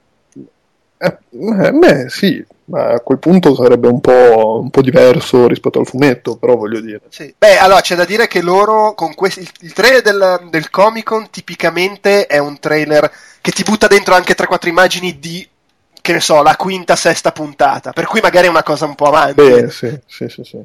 Eh, 1.01 1.17
eh, 1.31 1.71
beh, 1.71 2.09
sì, 2.09 2.45
ma 2.65 2.89
a 2.89 2.99
quel 2.99 3.19
punto 3.19 3.55
sarebbe 3.55 3.87
un 3.87 4.01
po', 4.01 4.59
un 4.61 4.69
po', 4.69 4.81
diverso 4.81 5.47
rispetto 5.47 5.79
al 5.79 5.87
fumetto, 5.87 6.35
però 6.35 6.57
voglio 6.57 6.81
dire. 6.81 7.01
Sì. 7.07 7.33
Beh, 7.37 7.57
allora 7.57 7.79
c'è 7.79 7.95
da 7.95 8.03
dire 8.03 8.27
che 8.27 8.41
loro, 8.41 8.93
con 8.95 9.15
questi, 9.15 9.39
il, 9.39 9.49
il 9.61 9.73
trailer 9.73 10.01
del, 10.01 10.47
del 10.49 10.69
Comic 10.69 11.05
Con 11.05 11.29
tipicamente 11.29 12.27
è 12.27 12.37
un 12.37 12.59
trailer 12.59 13.09
che 13.39 13.51
ti 13.51 13.63
butta 13.63 13.87
dentro 13.87 14.13
anche 14.13 14.35
3-4 14.35 14.67
immagini 14.67 15.19
di, 15.19 15.47
che 16.01 16.11
ne 16.11 16.19
so, 16.19 16.43
la 16.43 16.57
quinta, 16.57 16.97
sesta 16.97 17.31
puntata, 17.31 17.93
per 17.93 18.05
cui 18.05 18.19
magari 18.19 18.47
è 18.47 18.49
una 18.49 18.63
cosa 18.63 18.85
un 18.85 18.95
po' 18.95 19.05
avanti. 19.05 19.35
Beh, 19.35 19.69
sì, 19.69 19.97
sì, 20.05 20.27
sì. 20.27 20.43
sì. 20.43 20.59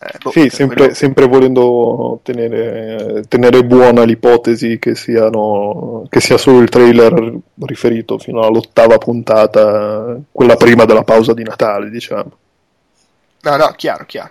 Eh, 0.00 0.18
boh, 0.22 0.30
sì, 0.30 0.48
sempre, 0.48 0.94
sempre, 0.94 1.26
volendo 1.26 2.20
tenere, 2.22 3.24
tenere, 3.26 3.64
buona 3.64 4.04
l'ipotesi 4.04 4.78
che, 4.78 4.94
siano, 4.94 6.06
che 6.08 6.20
sia 6.20 6.38
solo 6.38 6.60
il 6.60 6.68
trailer 6.68 7.36
riferito 7.62 8.16
fino 8.16 8.42
all'ottava 8.42 8.96
puntata, 8.98 10.16
quella 10.30 10.54
prima 10.54 10.84
della 10.84 11.02
pausa 11.02 11.34
di 11.34 11.42
Natale, 11.42 11.90
diciamo. 11.90 12.30
No, 13.40 13.56
no, 13.56 13.72
chiaro, 13.76 14.04
chiaro. 14.06 14.30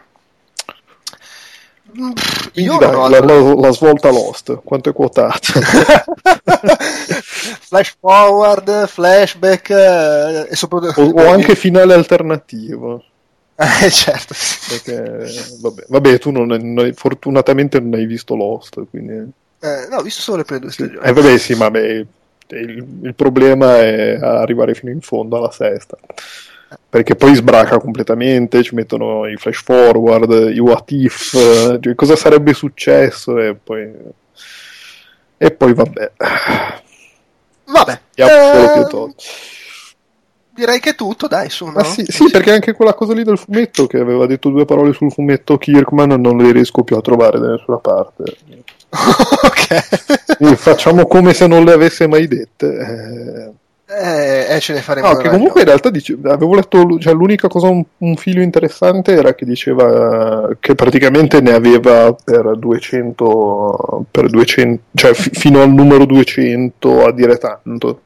Io 2.54 2.78
dai, 2.78 2.92
la, 2.92 3.20
la, 3.20 3.56
la, 3.56 3.72
svolta 3.72 4.10
Lost, 4.10 4.62
quanto 4.64 4.90
è 4.90 4.94
quotato? 4.94 5.52
Flash 7.60 7.98
forward, 8.00 8.88
flashback 8.88 9.70
eh, 9.70 10.48
e 10.50 10.56
soprattutto... 10.56 11.02
O, 11.02 11.24
o 11.24 11.32
anche 11.32 11.56
finale 11.56 11.94
alternativo. 11.94 13.04
Eh, 13.60 13.90
certo. 13.90 14.36
Perché, 14.70 15.26
vabbè, 15.60 15.86
vabbè 15.88 16.20
tu 16.20 16.30
non, 16.30 16.48
non, 16.48 16.94
fortunatamente 16.94 17.80
non 17.80 17.96
hai 17.96 18.06
visto 18.06 18.36
Lost, 18.36 18.86
quindi... 18.90 19.14
Eh, 19.60 19.88
no, 19.90 19.98
ho 19.98 20.02
visto 20.04 20.22
solo 20.22 20.38
le 20.38 20.44
prime 20.44 20.62
due 20.62 20.72
stagioni. 20.72 21.04
Eh, 21.04 21.12
vabbè, 21.12 21.38
sì, 21.40 21.56
ma 21.56 21.72
beh, 21.72 22.06
il, 22.50 22.86
il, 23.02 23.16
problema 23.16 23.78
è 23.80 24.20
arrivare 24.22 24.76
fino 24.76 24.92
in 24.92 25.02
fondo 25.02 25.38
alla 25.38 25.52
sesta. 25.52 25.98
Perché 26.88 27.16
poi 27.16 27.34
sbraca 27.34 27.80
completamente, 27.80 28.62
ci 28.62 28.76
mettono 28.76 29.26
i 29.26 29.36
flash 29.38 29.64
forward, 29.64 30.52
i 30.54 30.60
what 30.60 30.92
if, 30.92 31.32
cioè, 31.32 31.96
cosa 31.96 32.16
sarebbe 32.16 32.54
successo 32.54 33.40
e 33.40 33.56
poi... 33.56 33.92
E 35.40 35.52
poi 35.52 35.74
vabbè. 35.74 36.12
Vabbè. 37.66 38.00
Eh 38.16 38.24
direi 40.58 40.80
che 40.80 40.90
è 40.90 40.96
tutto, 40.96 41.28
dai, 41.28 41.50
su. 41.50 41.68
No? 41.68 41.84
Sì, 41.84 42.04
sì, 42.08 42.30
perché 42.32 42.52
anche 42.52 42.74
quella 42.74 42.96
cosa 42.96 43.14
lì 43.14 43.24
del 43.24 43.38
fumetto 43.38 43.86
che 43.86 44.00
aveva 44.00 44.26
detto 44.26 44.50
due 44.50 44.66
parole 44.66 44.92
sul 44.94 45.12
fumetto 45.12 45.58
Kirkman 45.58 46.20
non 46.20 46.38
le 46.38 46.52
riesco 46.52 46.84
più 46.84 46.98
a 46.98 47.02
trovare 47.02 47.40
da 47.40 47.52
nessuna 47.52 47.78
parte. 47.78 48.24
ok. 48.90 50.36
Quindi 50.38 50.56
facciamo 50.56 51.06
come 51.06 51.34
se 51.34 51.46
non 51.46 51.64
le 51.64 51.74
avesse 51.74 52.08
mai 52.08 52.28
dette. 52.28 53.54
Eh, 53.90 54.56
eh 54.56 54.60
ce 54.60 54.74
ne 54.74 54.82
faremo. 54.82 55.08
No, 55.08 55.18
che 55.18 55.30
comunque 55.30 55.62
in 55.62 55.68
realtà 55.68 55.90
dice, 55.90 56.18
avevo 56.24 56.56
letto, 56.56 56.98
cioè, 57.00 57.14
l'unica 57.14 57.48
cosa, 57.48 57.70
un, 57.70 57.84
un 58.00 58.16
filo 58.16 58.42
interessante 58.42 59.14
era 59.14 59.34
che 59.36 59.46
diceva 59.46 60.50
che 60.60 60.76
praticamente 60.76 61.40
ne 61.40 61.54
aveva 61.54 62.14
per 62.14 62.58
200, 62.58 64.06
per 64.10 64.30
200 64.30 64.82
cioè 64.94 65.14
f- 65.14 65.30
fino 65.32 65.62
al 65.62 65.72
numero 65.72 66.06
200 66.06 67.06
a 67.06 67.14
dire 67.14 67.38
tanto. 67.38 68.02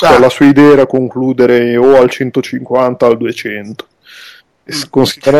Cioè, 0.00 0.14
ah. 0.14 0.18
la 0.18 0.30
sua 0.30 0.46
idea 0.46 0.72
era 0.72 0.86
concludere 0.86 1.76
o 1.76 1.98
al 1.98 2.08
150 2.08 3.04
o 3.04 3.10
al 3.10 3.18
200. 3.18 3.86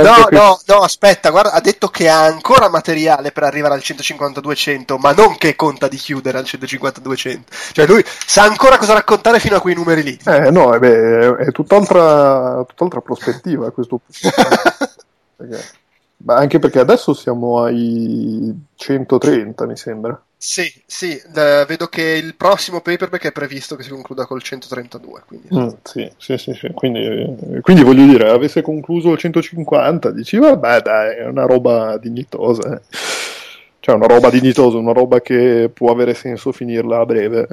No, 0.02 0.24
che... 0.26 0.34
no, 0.34 0.60
no, 0.66 0.74
aspetta, 0.80 1.30
guarda, 1.30 1.52
ha 1.52 1.60
detto 1.62 1.88
che 1.88 2.10
ha 2.10 2.24
ancora 2.24 2.68
materiale 2.68 3.32
per 3.32 3.44
arrivare 3.44 3.72
al 3.72 3.80
150-200, 3.82 4.98
ma 4.98 5.12
non 5.12 5.38
che 5.38 5.56
conta 5.56 5.88
di 5.88 5.96
chiudere 5.96 6.36
al 6.36 6.44
150-200. 6.44 7.40
Cioè 7.72 7.86
lui 7.86 8.04
sa 8.04 8.42
ancora 8.42 8.76
cosa 8.76 8.92
raccontare 8.92 9.40
fino 9.40 9.56
a 9.56 9.60
quei 9.62 9.74
numeri 9.74 10.02
lì. 10.02 10.18
Eh 10.26 10.50
no, 10.50 10.74
eh 10.74 10.78
beh, 10.78 11.36
è 11.36 11.52
tutt'altra, 11.52 12.62
tutt'altra 12.68 13.00
prospettiva 13.00 13.68
a 13.68 13.70
questo 13.70 13.98
punto. 14.04 14.36
perché, 15.36 15.64
anche 16.26 16.58
perché 16.58 16.80
adesso 16.80 17.14
siamo 17.14 17.62
ai 17.62 18.54
130, 18.74 19.64
mi 19.64 19.76
sembra. 19.78 20.22
Sì, 20.42 20.72
sì, 20.86 21.20
eh, 21.36 21.66
vedo 21.68 21.88
che 21.88 22.00
il 22.00 22.34
prossimo 22.34 22.80
paperback 22.80 23.26
è 23.26 23.30
previsto 23.30 23.76
che 23.76 23.82
si 23.82 23.90
concluda 23.90 24.24
col 24.24 24.40
132. 24.40 25.22
Quindi, 25.26 25.48
mm, 25.54 25.68
sì, 25.82 26.10
sì, 26.16 26.38
sì, 26.38 26.54
sì. 26.54 26.70
Quindi, 26.72 27.60
quindi, 27.60 27.82
voglio 27.82 28.06
dire, 28.06 28.30
avesse 28.30 28.62
concluso 28.62 29.12
il 29.12 29.18
150, 29.18 30.10
dici 30.10 30.38
vabbè 30.38 30.80
dai, 30.80 31.16
è 31.16 31.26
una 31.26 31.44
roba 31.44 31.98
dignitosa. 31.98 32.74
Eh. 32.74 32.80
Cioè 33.80 33.94
una 33.94 34.06
roba 34.06 34.30
dignitosa, 34.30 34.78
una 34.78 34.92
roba 34.92 35.20
che 35.20 35.70
può 35.70 35.92
avere 35.92 36.14
senso 36.14 36.52
finirla 36.52 37.00
a 37.00 37.04
breve. 37.04 37.46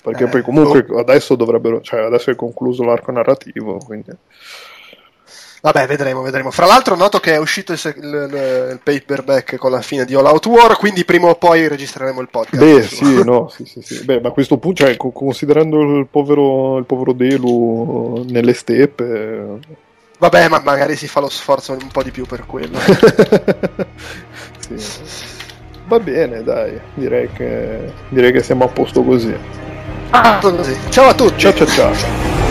Perché 0.00 0.24
eh, 0.24 0.28
poi 0.28 0.42
comunque 0.42 0.86
oh. 0.88 1.00
adesso 1.00 1.34
dovrebbero, 1.34 1.80
cioè 1.80 2.02
adesso 2.02 2.30
è 2.30 2.36
concluso 2.36 2.84
l'arco 2.84 3.10
narrativo, 3.10 3.78
quindi... 3.78 4.12
Vabbè, 5.64 5.86
vedremo, 5.86 6.20
vedremo. 6.20 6.50
Fra 6.50 6.66
l'altro 6.66 6.94
noto 6.94 7.20
che 7.20 7.32
è 7.32 7.38
uscito 7.38 7.72
il, 7.72 7.80
il, 7.82 8.68
il, 8.72 8.80
paperback 8.82 9.56
con 9.56 9.70
la 9.70 9.80
fine 9.80 10.04
di 10.04 10.14
All 10.14 10.26
Out 10.26 10.44
War, 10.44 10.76
quindi 10.76 11.06
prima 11.06 11.28
o 11.28 11.36
poi 11.36 11.68
registreremo 11.68 12.20
il 12.20 12.28
podcast. 12.30 12.62
Beh, 12.62 12.82
sì, 12.82 13.24
no, 13.24 13.48
sì, 13.48 13.64
sì, 13.64 13.80
sì. 13.80 14.04
Beh, 14.04 14.20
ma 14.20 14.28
a 14.28 14.32
questo 14.32 14.58
punto, 14.58 14.84
cioè, 14.84 14.94
considerando 14.98 15.80
il 15.80 16.06
povero, 16.10 16.76
il 16.76 16.84
povero 16.84 17.14
Delu 17.14 18.26
nelle 18.28 18.52
steppe... 18.52 19.58
Vabbè, 20.18 20.48
ma 20.48 20.60
magari 20.62 20.96
si 20.96 21.08
fa 21.08 21.20
lo 21.20 21.30
sforzo 21.30 21.72
un 21.72 21.88
po' 21.90 22.02
di 22.02 22.10
più 22.10 22.26
per 22.26 22.44
quello. 22.44 22.78
sì. 24.60 24.74
Va 25.86 25.98
bene, 25.98 26.42
dai, 26.42 26.78
direi 26.92 27.30
che, 27.32 27.90
direi 28.10 28.32
che 28.32 28.42
siamo 28.42 28.64
a 28.64 28.68
posto 28.68 29.02
così. 29.02 29.34
Ah, 30.10 30.38
così. 30.42 30.76
Ciao 30.90 31.08
a 31.08 31.14
tutti. 31.14 31.38
Ciao 31.38 31.54
ciao 31.54 31.66
ciao. 31.66 32.43